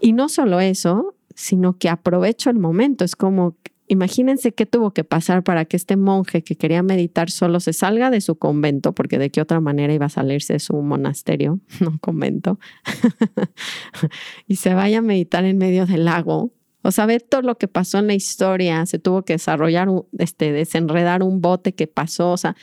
Y 0.00 0.12
no 0.12 0.28
solo 0.28 0.60
eso, 0.60 1.14
sino 1.34 1.78
que 1.78 1.88
aprovecho 1.88 2.50
el 2.50 2.58
momento. 2.58 3.04
Es 3.04 3.16
como, 3.16 3.56
imagínense 3.88 4.52
qué 4.52 4.66
tuvo 4.66 4.92
que 4.92 5.04
pasar 5.04 5.42
para 5.42 5.64
que 5.64 5.76
este 5.76 5.96
monje 5.96 6.42
que 6.42 6.56
quería 6.56 6.82
meditar 6.82 7.30
solo 7.30 7.60
se 7.60 7.72
salga 7.72 8.10
de 8.10 8.20
su 8.20 8.36
convento, 8.36 8.94
porque 8.94 9.18
de 9.18 9.30
qué 9.30 9.40
otra 9.40 9.60
manera 9.60 9.92
iba 9.92 10.06
a 10.06 10.10
salirse 10.10 10.54
de 10.54 10.58
su 10.58 10.74
monasterio, 10.74 11.60
no 11.80 11.98
convento, 12.00 12.58
y 14.46 14.56
se 14.56 14.74
vaya 14.74 14.98
a 14.98 15.02
meditar 15.02 15.44
en 15.44 15.58
medio 15.58 15.86
del 15.86 16.06
lago. 16.06 16.52
O 16.86 16.90
sea, 16.90 17.06
ver 17.06 17.22
todo 17.22 17.40
lo 17.40 17.56
que 17.56 17.66
pasó 17.66 17.98
en 17.98 18.08
la 18.08 18.14
historia, 18.14 18.84
se 18.84 18.98
tuvo 18.98 19.24
que 19.24 19.34
desarrollar, 19.34 19.88
este, 20.18 20.52
desenredar 20.52 21.22
un 21.22 21.40
bote 21.40 21.74
que 21.74 21.86
pasó, 21.86 22.32
o 22.32 22.36
sea, 22.36 22.56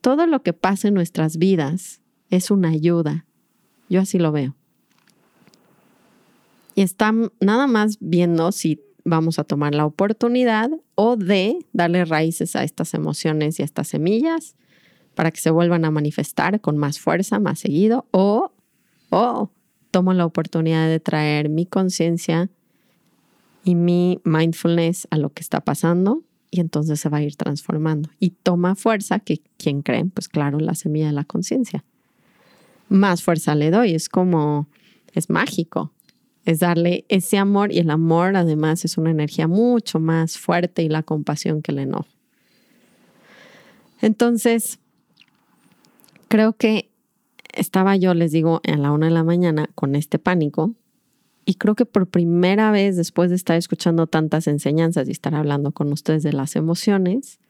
todo 0.00 0.26
lo 0.26 0.42
que 0.42 0.52
pasa 0.52 0.88
en 0.88 0.94
nuestras 0.94 1.36
vidas 1.38 2.00
es 2.28 2.50
una 2.50 2.70
ayuda. 2.70 3.26
Yo 3.88 4.00
así 4.00 4.18
lo 4.18 4.32
veo. 4.32 4.56
Y 6.74 6.82
están 6.82 7.32
nada 7.40 7.66
más 7.66 7.98
viendo 8.00 8.52
si 8.52 8.80
vamos 9.04 9.38
a 9.38 9.44
tomar 9.44 9.74
la 9.74 9.86
oportunidad 9.86 10.70
o 10.94 11.16
de 11.16 11.58
darle 11.72 12.04
raíces 12.04 12.56
a 12.56 12.64
estas 12.64 12.94
emociones 12.94 13.58
y 13.58 13.62
a 13.62 13.64
estas 13.64 13.88
semillas 13.88 14.56
para 15.14 15.30
que 15.30 15.40
se 15.40 15.50
vuelvan 15.50 15.84
a 15.84 15.90
manifestar 15.90 16.60
con 16.60 16.76
más 16.76 17.00
fuerza, 17.00 17.40
más 17.40 17.58
seguido, 17.58 18.06
o, 18.12 18.52
o 19.10 19.50
tomo 19.90 20.12
la 20.12 20.24
oportunidad 20.24 20.88
de 20.88 21.00
traer 21.00 21.48
mi 21.48 21.66
conciencia 21.66 22.50
y 23.64 23.74
mi 23.74 24.20
mindfulness 24.24 25.08
a 25.10 25.18
lo 25.18 25.30
que 25.30 25.42
está 25.42 25.60
pasando 25.60 26.22
y 26.50 26.60
entonces 26.60 27.00
se 27.00 27.08
va 27.08 27.18
a 27.18 27.22
ir 27.22 27.36
transformando. 27.36 28.10
Y 28.20 28.30
toma 28.30 28.74
fuerza, 28.74 29.18
que 29.18 29.42
quien 29.56 29.82
creen, 29.82 30.10
pues 30.10 30.28
claro, 30.28 30.60
la 30.60 30.74
semilla 30.74 31.06
de 31.06 31.12
la 31.12 31.24
conciencia. 31.24 31.84
Más 32.88 33.22
fuerza 33.22 33.54
le 33.54 33.70
doy, 33.70 33.94
es 33.94 34.08
como, 34.08 34.68
es 35.12 35.28
mágico 35.30 35.92
es 36.48 36.60
darle 36.60 37.04
ese 37.10 37.36
amor 37.36 37.72
y 37.72 37.78
el 37.78 37.90
amor 37.90 38.34
además 38.34 38.82
es 38.86 38.96
una 38.96 39.10
energía 39.10 39.46
mucho 39.46 40.00
más 40.00 40.38
fuerte 40.38 40.82
y 40.82 40.88
la 40.88 41.02
compasión 41.02 41.60
que 41.60 41.72
el 41.72 41.80
enojo. 41.80 42.08
Entonces, 44.00 44.78
creo 46.28 46.54
que 46.54 46.88
estaba 47.52 47.96
yo, 47.96 48.14
les 48.14 48.32
digo, 48.32 48.62
a 48.66 48.76
la 48.78 48.92
una 48.92 49.08
de 49.08 49.12
la 49.12 49.24
mañana 49.24 49.68
con 49.74 49.94
este 49.94 50.18
pánico 50.18 50.72
y 51.44 51.56
creo 51.56 51.74
que 51.74 51.84
por 51.84 52.06
primera 52.06 52.70
vez 52.70 52.96
después 52.96 53.28
de 53.28 53.36
estar 53.36 53.58
escuchando 53.58 54.06
tantas 54.06 54.46
enseñanzas 54.46 55.06
y 55.06 55.10
estar 55.10 55.34
hablando 55.34 55.72
con 55.72 55.92
ustedes 55.92 56.22
de 56.22 56.32
las 56.32 56.56
emociones, 56.56 57.40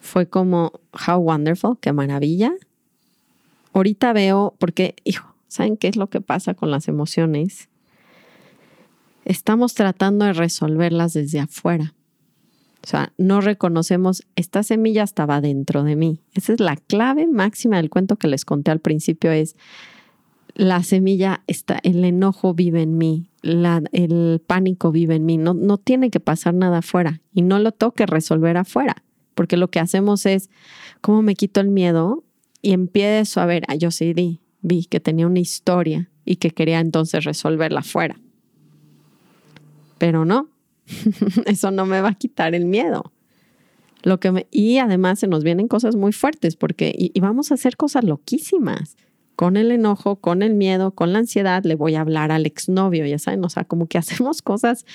fue 0.00 0.26
como, 0.26 0.72
how 1.06 1.18
wonderful, 1.18 1.78
qué 1.80 1.92
maravilla. 1.92 2.52
Ahorita 3.72 4.12
veo, 4.12 4.56
porque, 4.58 4.96
hijo, 5.04 5.36
¿saben 5.46 5.76
qué 5.76 5.86
es 5.86 5.94
lo 5.94 6.08
que 6.08 6.20
pasa 6.20 6.54
con 6.54 6.72
las 6.72 6.88
emociones? 6.88 7.68
Estamos 9.24 9.74
tratando 9.74 10.24
de 10.24 10.32
resolverlas 10.32 11.12
desde 11.12 11.40
afuera. 11.40 11.94
O 12.84 12.86
sea, 12.86 13.12
no 13.16 13.40
reconocemos, 13.40 14.24
esta 14.34 14.62
semilla 14.64 15.04
estaba 15.04 15.40
dentro 15.40 15.84
de 15.84 15.94
mí. 15.94 16.20
Esa 16.34 16.52
es 16.52 16.60
la 16.60 16.76
clave 16.76 17.28
máxima 17.28 17.76
del 17.76 17.90
cuento 17.90 18.16
que 18.16 18.26
les 18.26 18.44
conté 18.44 18.72
al 18.72 18.80
principio, 18.80 19.30
es 19.30 19.56
la 20.54 20.82
semilla 20.82 21.42
está, 21.46 21.78
el 21.82 22.04
enojo 22.04 22.54
vive 22.54 22.82
en 22.82 22.98
mí, 22.98 23.30
el 23.42 24.42
pánico 24.46 24.92
vive 24.92 25.14
en 25.14 25.24
mí, 25.24 25.38
no, 25.38 25.54
no 25.54 25.78
tiene 25.78 26.10
que 26.10 26.20
pasar 26.20 26.54
nada 26.54 26.78
afuera 26.78 27.22
y 27.32 27.42
no 27.42 27.58
lo 27.58 27.72
toque 27.72 28.04
resolver 28.04 28.56
afuera, 28.56 28.96
porque 29.34 29.56
lo 29.56 29.70
que 29.70 29.80
hacemos 29.80 30.26
es, 30.26 30.50
¿cómo 31.00 31.22
me 31.22 31.36
quito 31.36 31.60
el 31.60 31.68
miedo? 31.68 32.24
Y 32.60 32.72
empiezo 32.72 33.40
a 33.40 33.46
ver, 33.46 33.62
ah, 33.68 33.76
yo 33.76 33.90
sí 33.90 34.12
vi 34.60 34.84
que 34.84 35.00
tenía 35.00 35.26
una 35.26 35.40
historia 35.40 36.10
y 36.24 36.36
que 36.36 36.50
quería 36.50 36.80
entonces 36.80 37.24
resolverla 37.24 37.80
afuera 37.80 38.20
pero 40.02 40.24
no, 40.24 40.48
eso 41.46 41.70
no 41.70 41.86
me 41.86 42.00
va 42.00 42.08
a 42.08 42.14
quitar 42.14 42.56
el 42.56 42.64
miedo. 42.64 43.12
Lo 44.02 44.18
que 44.18 44.48
y 44.50 44.78
además 44.78 45.20
se 45.20 45.28
nos 45.28 45.44
vienen 45.44 45.68
cosas 45.68 45.94
muy 45.94 46.10
fuertes 46.10 46.56
porque 46.56 46.92
y, 46.92 47.20
vamos 47.20 47.52
a 47.52 47.54
hacer 47.54 47.76
cosas 47.76 48.02
loquísimas. 48.02 48.96
Con 49.36 49.56
el 49.56 49.70
enojo, 49.70 50.16
con 50.16 50.42
el 50.42 50.54
miedo, 50.54 50.90
con 50.90 51.12
la 51.12 51.20
ansiedad, 51.20 51.62
le 51.62 51.76
voy 51.76 51.94
a 51.94 52.00
hablar 52.00 52.32
al 52.32 52.46
exnovio, 52.46 53.06
ya 53.06 53.20
saben, 53.20 53.44
o 53.44 53.48
sea, 53.48 53.62
como 53.62 53.86
que 53.86 53.96
hacemos 53.98 54.42
cosas 54.42 54.86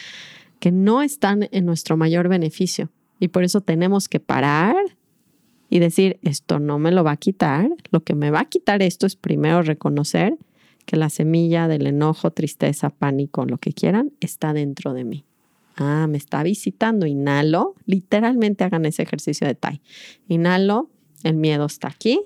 que 0.60 0.74
no 0.74 1.02
están 1.02 1.48
en 1.54 1.66
nuestro 1.66 1.96
mayor 1.96 2.28
beneficio. 2.28 2.90
Y 3.18 3.30
por 3.30 3.46
eso 3.46 3.62
tenemos 3.62 4.10
que 4.10 4.20
parar 4.20 4.76
y 5.70 5.80
decir, 5.80 6.20
esto 6.22 6.60
no 6.60 6.80
me 6.80 6.92
lo 6.92 7.06
va 7.06 7.12
a 7.12 7.18
quitar. 7.18 7.70
Lo 7.92 8.04
que 8.04 8.14
me 8.14 8.30
va 8.30 8.42
a 8.42 8.46
quitar 8.46 8.82
esto 8.82 9.08
es 9.08 9.16
primero 9.16 9.62
reconocer 9.62 10.38
que 10.88 10.96
la 10.96 11.10
semilla 11.10 11.68
del 11.68 11.86
enojo, 11.86 12.32
tristeza, 12.32 12.90
pánico, 12.90 13.46
lo 13.46 13.58
que 13.58 13.74
quieran, 13.74 14.14
está 14.22 14.54
dentro 14.54 14.94
de 14.94 15.04
mí. 15.04 15.26
Ah, 15.76 16.08
me 16.10 16.18
está 16.18 16.44
visitando. 16.44 17.06
Inhalo. 17.06 17.76
Literalmente 17.86 18.64
hagan 18.64 18.86
ese 18.86 19.04
ejercicio 19.04 19.46
de 19.46 19.54
Tai. 19.54 19.82
Inhalo, 20.30 20.90
el 21.24 21.36
miedo 21.36 21.66
está 21.66 21.90
aquí. 21.90 22.22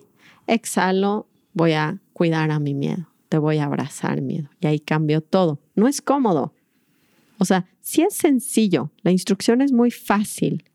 Exhalo, 0.45 1.28
voy 1.54 1.71
a 1.71 2.00
cuidar 2.13 2.52
a 2.52 2.60
mi 2.60 2.76
miedo. 2.76 3.08
Te 3.30 3.39
voy 3.39 3.58
a 3.58 3.65
abrazar 3.65 4.21
miedo. 4.21 4.47
Y 4.60 4.67
ahí 4.67 4.80
cambio 4.80 5.21
todo. 5.21 5.60
No 5.74 5.88
es 5.88 6.00
cómodo. 6.00 6.54
O 7.39 7.45
sea, 7.45 7.65
sí 7.82 8.04
es 8.04 8.13
sencillo. 8.13 8.91
La 9.02 9.10
instrucción 9.10 9.62
es 9.62 9.71
muy 9.71 9.89
fácil. 9.89 10.65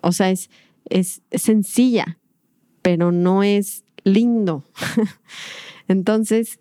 O 0.00 0.12
sea, 0.12 0.30
es, 0.30 0.48
es 0.88 1.20
sencilla, 1.32 2.18
pero 2.80 3.12
no 3.12 3.42
es 3.42 3.84
lindo. 4.04 4.64
Entonces, 5.88 6.60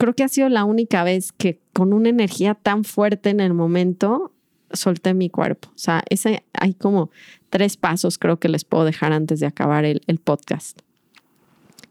creo 0.00 0.14
que 0.14 0.24
ha 0.24 0.28
sido 0.28 0.48
la 0.48 0.64
única 0.64 1.04
vez 1.04 1.30
que 1.30 1.60
con 1.74 1.92
una 1.92 2.08
energía 2.08 2.54
tan 2.54 2.84
fuerte 2.84 3.28
en 3.28 3.38
el 3.38 3.52
momento 3.52 4.32
solté 4.72 5.12
mi 5.12 5.28
cuerpo. 5.28 5.68
O 5.74 5.78
sea, 5.78 6.02
ese, 6.08 6.42
hay 6.54 6.72
como 6.72 7.10
tres 7.50 7.76
pasos 7.76 8.16
creo 8.16 8.38
que 8.38 8.48
les 8.48 8.64
puedo 8.64 8.86
dejar 8.86 9.12
antes 9.12 9.40
de 9.40 9.46
acabar 9.46 9.84
el, 9.84 10.00
el 10.06 10.18
podcast. 10.18 10.78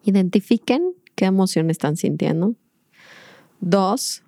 Identifiquen 0.06 0.96
qué 1.14 1.26
emoción 1.26 1.70
están 1.70 1.98
sintiendo. 1.98 2.56
Dos, 3.62 4.24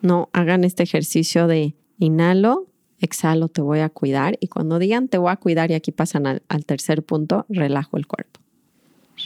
no 0.00 0.30
hagan 0.32 0.64
este 0.64 0.82
ejercicio 0.82 1.46
de 1.46 1.74
inhalo, 1.98 2.68
exhalo, 3.00 3.48
te 3.48 3.60
voy 3.60 3.80
a 3.80 3.90
cuidar. 3.90 4.38
Y 4.40 4.48
cuando 4.48 4.78
digan 4.78 5.08
te 5.08 5.18
voy 5.18 5.30
a 5.30 5.36
cuidar 5.36 5.70
y 5.70 5.74
aquí 5.74 5.92
pasan 5.92 6.26
al, 6.26 6.42
al 6.48 6.64
tercer 6.64 7.02
punto, 7.02 7.44
relajo 7.50 7.98
el 7.98 8.06
cuerpo. 8.06 8.40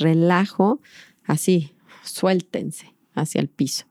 Relajo 0.00 0.80
así, 1.26 1.74
suéltense 2.02 2.92
hacia 3.14 3.40
el 3.40 3.48
piso. 3.48 3.84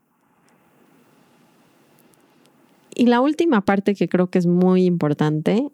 Y 2.94 3.06
la 3.06 3.22
última 3.22 3.62
parte 3.62 3.96
que 3.96 4.10
creo 4.10 4.28
que 4.28 4.40
es 4.40 4.46
muy 4.46 4.86
importante, 4.86 5.70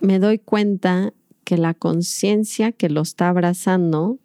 me 0.00 0.18
doy 0.18 0.38
cuenta 0.38 1.12
que 1.44 1.56
la 1.56 1.74
conciencia 1.74 2.72
que 2.72 2.88
lo 2.88 3.00
está 3.00 3.28
abrazando 3.28 4.18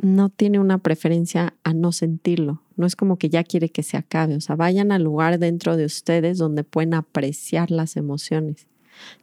no 0.00 0.28
tiene 0.28 0.58
una 0.58 0.78
preferencia 0.78 1.54
a 1.62 1.74
no 1.74 1.92
sentirlo. 1.92 2.62
No 2.76 2.86
es 2.86 2.96
como 2.96 3.16
que 3.16 3.28
ya 3.28 3.44
quiere 3.44 3.68
que 3.68 3.82
se 3.82 3.96
acabe. 3.96 4.34
O 4.34 4.40
sea, 4.40 4.56
vayan 4.56 4.92
al 4.92 5.02
lugar 5.02 5.38
dentro 5.38 5.76
de 5.76 5.84
ustedes 5.84 6.38
donde 6.38 6.64
pueden 6.64 6.94
apreciar 6.94 7.70
las 7.70 7.96
emociones, 7.96 8.66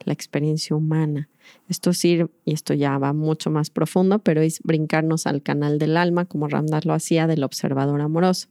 la 0.05 0.13
experiencia 0.13 0.75
humana. 0.75 1.29
Esto 1.69 1.91
es 1.91 2.03
ir, 2.05 2.29
y 2.45 2.53
esto 2.53 2.73
ya 2.73 2.97
va 2.97 3.13
mucho 3.13 3.49
más 3.49 3.69
profundo, 3.69 4.19
pero 4.19 4.41
es 4.41 4.59
brincarnos 4.63 5.27
al 5.27 5.41
canal 5.41 5.79
del 5.79 5.97
alma, 5.97 6.25
como 6.25 6.47
Ramdas 6.47 6.85
lo 6.85 6.93
hacía, 6.93 7.27
del 7.27 7.43
observador 7.43 8.01
amoroso. 8.01 8.49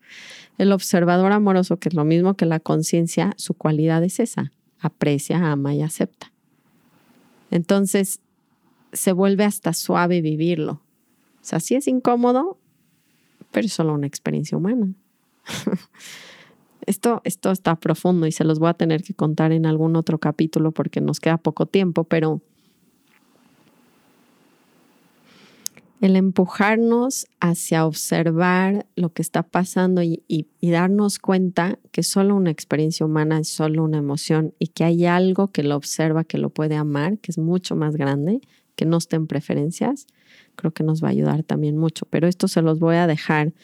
El 0.58 0.72
observador 0.72 1.32
amoroso, 1.32 1.78
que 1.78 1.90
es 1.90 1.94
lo 1.94 2.04
mismo 2.04 2.34
que 2.34 2.46
la 2.46 2.60
conciencia, 2.60 3.34
su 3.36 3.54
cualidad 3.54 4.02
es 4.02 4.20
esa, 4.20 4.52
aprecia, 4.80 5.52
ama 5.52 5.74
y 5.74 5.82
acepta. 5.82 6.32
Entonces, 7.50 8.20
se 8.92 9.12
vuelve 9.12 9.44
hasta 9.44 9.72
suave 9.72 10.20
vivirlo 10.22 10.80
o 11.46 11.48
sea, 11.48 11.60
sí 11.60 11.76
es 11.76 11.86
incómodo, 11.86 12.58
pero 13.52 13.66
es 13.66 13.72
solo 13.72 13.94
una 13.94 14.08
experiencia 14.08 14.58
humana. 14.58 14.88
esto, 16.86 17.20
esto 17.24 17.50
está 17.50 17.76
profundo 17.76 18.26
y 18.26 18.32
se 18.32 18.44
los 18.44 18.58
voy 18.58 18.68
a 18.68 18.74
tener 18.74 19.02
que 19.02 19.14
contar 19.14 19.52
en 19.52 19.66
algún 19.66 19.96
otro 19.96 20.18
capítulo 20.18 20.72
porque 20.72 21.00
nos 21.00 21.20
queda 21.20 21.36
poco 21.36 21.66
tiempo, 21.66 22.04
pero 22.04 22.40
el 26.00 26.16
empujarnos 26.16 27.26
hacia 27.40 27.86
observar 27.86 28.86
lo 28.96 29.12
que 29.12 29.22
está 29.22 29.42
pasando 29.42 30.02
y, 30.02 30.22
darnos 30.60 31.18
cuenta 31.18 31.78
que 31.90 32.02
solo 32.02 32.36
una 32.36 32.50
experiencia 32.50 33.06
humana 33.06 33.38
es 33.38 33.48
solo 33.48 33.84
una 33.84 33.98
emoción 33.98 34.52
y 34.58 34.68
que 34.68 34.84
hay 34.84 35.06
algo 35.06 35.52
que 35.52 35.62
lo 35.62 35.76
observa, 35.76 36.24
que 36.24 36.38
lo 36.38 36.50
puede 36.50 36.74
amar, 36.76 37.18
que 37.18 37.30
es 37.30 37.38
mucho 37.38 37.76
más 37.76 37.96
grande, 37.96 38.40
que 38.74 38.84
no 38.84 38.98
esté 38.98 39.16
en 39.16 39.26
preferencias, 39.26 40.06
creo 40.54 40.72
que 40.72 40.84
nos 40.84 41.02
va 41.02 41.08
a 41.08 41.12
ayudar 41.12 41.44
también 41.44 41.78
mucho. 41.78 42.06
Pero 42.10 42.26
esto 42.26 42.46
se 42.46 42.62
los 42.62 42.78
voy 42.78 42.96
a 42.96 43.06
dejar 43.06 43.54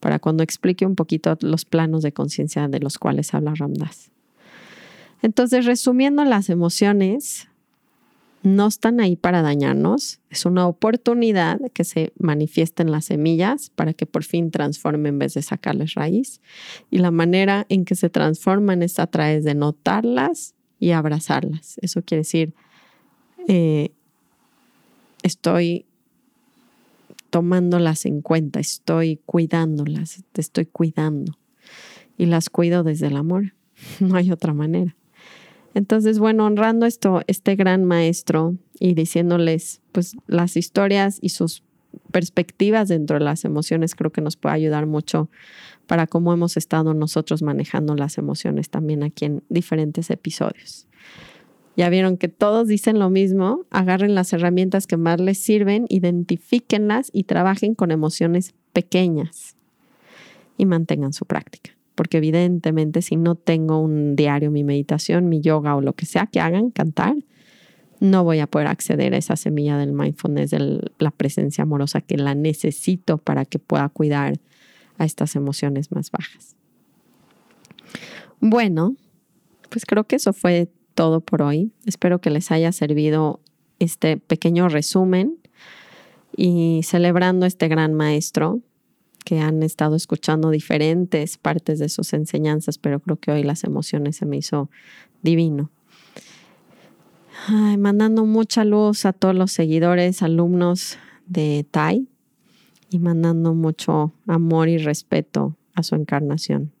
para 0.00 0.18
cuando 0.18 0.42
explique 0.42 0.86
un 0.86 0.94
poquito 0.94 1.36
los 1.40 1.64
planos 1.64 2.02
de 2.02 2.12
conciencia 2.12 2.68
de 2.68 2.80
los 2.80 2.98
cuales 2.98 3.34
habla 3.34 3.54
Ramdas. 3.54 4.10
Entonces, 5.22 5.64
resumiendo, 5.64 6.24
las 6.24 6.48
emociones 6.48 7.48
no 8.42 8.68
están 8.68 9.00
ahí 9.00 9.16
para 9.16 9.42
dañarnos, 9.42 10.20
es 10.30 10.46
una 10.46 10.66
oportunidad 10.68 11.58
que 11.72 11.82
se 11.84 12.12
manifiesta 12.18 12.82
en 12.82 12.92
las 12.92 13.06
semillas 13.06 13.70
para 13.74 13.94
que 13.94 14.06
por 14.06 14.22
fin 14.22 14.50
transformen 14.50 15.14
en 15.14 15.18
vez 15.18 15.34
de 15.34 15.42
sacarles 15.42 15.94
raíz. 15.94 16.40
Y 16.90 16.98
la 16.98 17.10
manera 17.10 17.66
en 17.68 17.84
que 17.84 17.96
se 17.96 18.10
transforman 18.10 18.82
es 18.82 18.98
a 18.98 19.08
través 19.08 19.44
de 19.44 19.54
notarlas 19.54 20.54
y 20.78 20.92
abrazarlas. 20.92 21.78
Eso 21.82 22.02
quiere 22.02 22.20
decir, 22.20 22.54
eh, 23.48 23.90
estoy 25.22 25.84
tomándolas 27.30 28.06
en 28.06 28.22
cuenta, 28.22 28.60
estoy 28.60 29.20
cuidándolas, 29.26 30.24
te 30.32 30.40
estoy 30.40 30.66
cuidando. 30.66 31.38
Y 32.16 32.26
las 32.26 32.50
cuido 32.50 32.82
desde 32.82 33.06
el 33.08 33.16
amor. 33.16 33.54
No 34.00 34.16
hay 34.16 34.32
otra 34.32 34.54
manera. 34.54 34.96
Entonces, 35.74 36.18
bueno, 36.18 36.46
honrando 36.46 36.86
esto, 36.86 37.22
este 37.28 37.54
gran 37.54 37.84
maestro 37.84 38.56
y 38.80 38.94
diciéndoles, 38.94 39.80
pues, 39.92 40.16
las 40.26 40.56
historias 40.56 41.18
y 41.20 41.28
sus 41.28 41.62
perspectivas 42.10 42.88
dentro 42.88 43.18
de 43.18 43.24
las 43.24 43.44
emociones, 43.44 43.94
creo 43.94 44.10
que 44.10 44.20
nos 44.20 44.36
puede 44.36 44.56
ayudar 44.56 44.86
mucho 44.86 45.30
para 45.86 46.08
cómo 46.08 46.32
hemos 46.32 46.56
estado 46.56 46.94
nosotros 46.94 47.42
manejando 47.42 47.94
las 47.94 48.18
emociones 48.18 48.70
también 48.70 49.04
aquí 49.04 49.26
en 49.26 49.44
diferentes 49.48 50.10
episodios. 50.10 50.87
Ya 51.78 51.88
vieron 51.90 52.16
que 52.16 52.26
todos 52.26 52.66
dicen 52.66 52.98
lo 52.98 53.08
mismo, 53.08 53.64
agarren 53.70 54.16
las 54.16 54.32
herramientas 54.32 54.88
que 54.88 54.96
más 54.96 55.20
les 55.20 55.38
sirven, 55.38 55.86
identifíquenlas 55.88 57.08
y 57.12 57.22
trabajen 57.22 57.76
con 57.76 57.92
emociones 57.92 58.52
pequeñas 58.72 59.54
y 60.56 60.66
mantengan 60.66 61.12
su 61.12 61.24
práctica. 61.24 61.70
Porque 61.94 62.16
evidentemente 62.16 63.00
si 63.00 63.14
no 63.14 63.36
tengo 63.36 63.80
un 63.80 64.16
diario, 64.16 64.50
mi 64.50 64.64
meditación, 64.64 65.28
mi 65.28 65.40
yoga 65.40 65.76
o 65.76 65.80
lo 65.80 65.92
que 65.92 66.04
sea 66.04 66.26
que 66.26 66.40
hagan, 66.40 66.72
cantar, 66.72 67.14
no 68.00 68.24
voy 68.24 68.40
a 68.40 68.48
poder 68.48 68.66
acceder 68.66 69.14
a 69.14 69.18
esa 69.18 69.36
semilla 69.36 69.78
del 69.78 69.92
mindfulness, 69.92 70.50
de 70.50 70.90
la 70.98 71.12
presencia 71.12 71.62
amorosa 71.62 72.00
que 72.00 72.16
la 72.16 72.34
necesito 72.34 73.18
para 73.18 73.44
que 73.44 73.60
pueda 73.60 73.88
cuidar 73.88 74.40
a 74.96 75.04
estas 75.04 75.36
emociones 75.36 75.92
más 75.92 76.10
bajas. 76.10 76.56
Bueno, 78.40 78.96
pues 79.70 79.86
creo 79.86 80.02
que 80.02 80.16
eso 80.16 80.32
fue 80.32 80.72
todo 80.98 81.20
por 81.20 81.42
hoy. 81.42 81.70
Espero 81.86 82.20
que 82.20 82.28
les 82.28 82.50
haya 82.50 82.72
servido 82.72 83.38
este 83.78 84.16
pequeño 84.16 84.68
resumen 84.68 85.38
y 86.36 86.80
celebrando 86.82 87.46
este 87.46 87.68
gran 87.68 87.94
maestro 87.94 88.58
que 89.24 89.38
han 89.38 89.62
estado 89.62 89.94
escuchando 89.94 90.50
diferentes 90.50 91.38
partes 91.38 91.78
de 91.78 91.88
sus 91.88 92.12
enseñanzas, 92.14 92.78
pero 92.78 92.98
creo 92.98 93.16
que 93.16 93.30
hoy 93.30 93.44
las 93.44 93.62
emociones 93.62 94.16
se 94.16 94.26
me 94.26 94.38
hizo 94.38 94.70
divino. 95.22 95.70
mandando 97.48 98.24
mucha 98.24 98.64
luz 98.64 99.06
a 99.06 99.12
todos 99.12 99.36
los 99.36 99.52
seguidores, 99.52 100.20
alumnos 100.24 100.98
de 101.26 101.64
Tai 101.70 102.08
y 102.90 102.98
mandando 102.98 103.54
mucho 103.54 104.12
amor 104.26 104.68
y 104.68 104.78
respeto 104.78 105.56
a 105.76 105.84
su 105.84 105.94
encarnación 105.94 106.72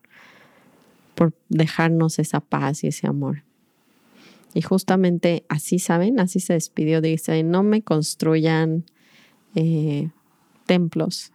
por 1.14 1.34
dejarnos 1.48 2.18
esa 2.18 2.40
paz 2.40 2.82
y 2.82 2.88
ese 2.88 3.06
amor. 3.06 3.44
Y 4.54 4.62
justamente 4.62 5.44
así, 5.48 5.78
¿saben? 5.78 6.20
Así 6.20 6.40
se 6.40 6.54
despidió. 6.54 7.00
Dice, 7.00 7.42
no 7.42 7.62
me 7.62 7.82
construyan 7.82 8.84
eh, 9.54 10.10
templos, 10.66 11.32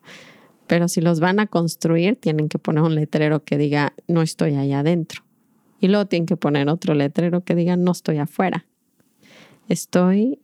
pero 0.66 0.88
si 0.88 1.00
los 1.00 1.20
van 1.20 1.40
a 1.40 1.46
construir, 1.46 2.16
tienen 2.16 2.48
que 2.48 2.58
poner 2.58 2.82
un 2.82 2.94
letrero 2.94 3.44
que 3.44 3.58
diga, 3.58 3.94
no 4.06 4.22
estoy 4.22 4.54
allá 4.54 4.80
adentro. 4.80 5.22
Y 5.80 5.88
luego 5.88 6.06
tienen 6.06 6.26
que 6.26 6.36
poner 6.36 6.68
otro 6.68 6.94
letrero 6.94 7.44
que 7.44 7.54
diga, 7.54 7.76
no 7.76 7.92
estoy 7.92 8.18
afuera. 8.18 8.66
Estoy 9.68 10.40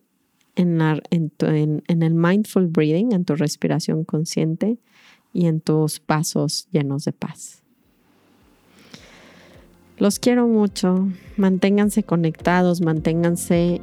en, 0.55 0.81
en 0.81 2.03
el 2.03 2.13
mindful 2.13 2.67
breathing, 2.67 3.11
en 3.11 3.25
tu 3.25 3.35
respiración 3.35 4.05
consciente 4.05 4.79
y 5.33 5.47
en 5.47 5.59
tus 5.59 5.99
pasos 5.99 6.69
llenos 6.71 7.03
de 7.03 7.11
paz. 7.11 7.64
Los 9.97 10.19
quiero 10.19 10.47
mucho. 10.47 11.07
Manténganse 11.37 12.03
conectados, 12.03 12.81
manténganse 12.81 13.79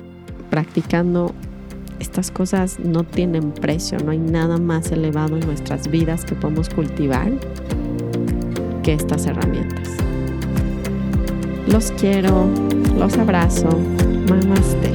practicando. 0.51 1.33
Estas 2.01 2.31
cosas 2.31 2.79
no 2.81 3.05
tienen 3.05 3.53
precio, 3.53 3.99
no 3.99 4.11
hay 4.11 4.19
nada 4.19 4.59
más 4.59 4.91
elevado 4.91 5.37
en 5.37 5.47
nuestras 5.47 5.89
vidas 5.89 6.25
que 6.25 6.35
podemos 6.35 6.69
cultivar 6.69 7.33
que 8.83 8.93
estas 8.93 9.27
herramientas. 9.27 9.89
Los 11.67 11.93
quiero, 11.93 12.47
los 12.99 13.17
abrazo. 13.17 13.69
Namaste. 14.29 14.92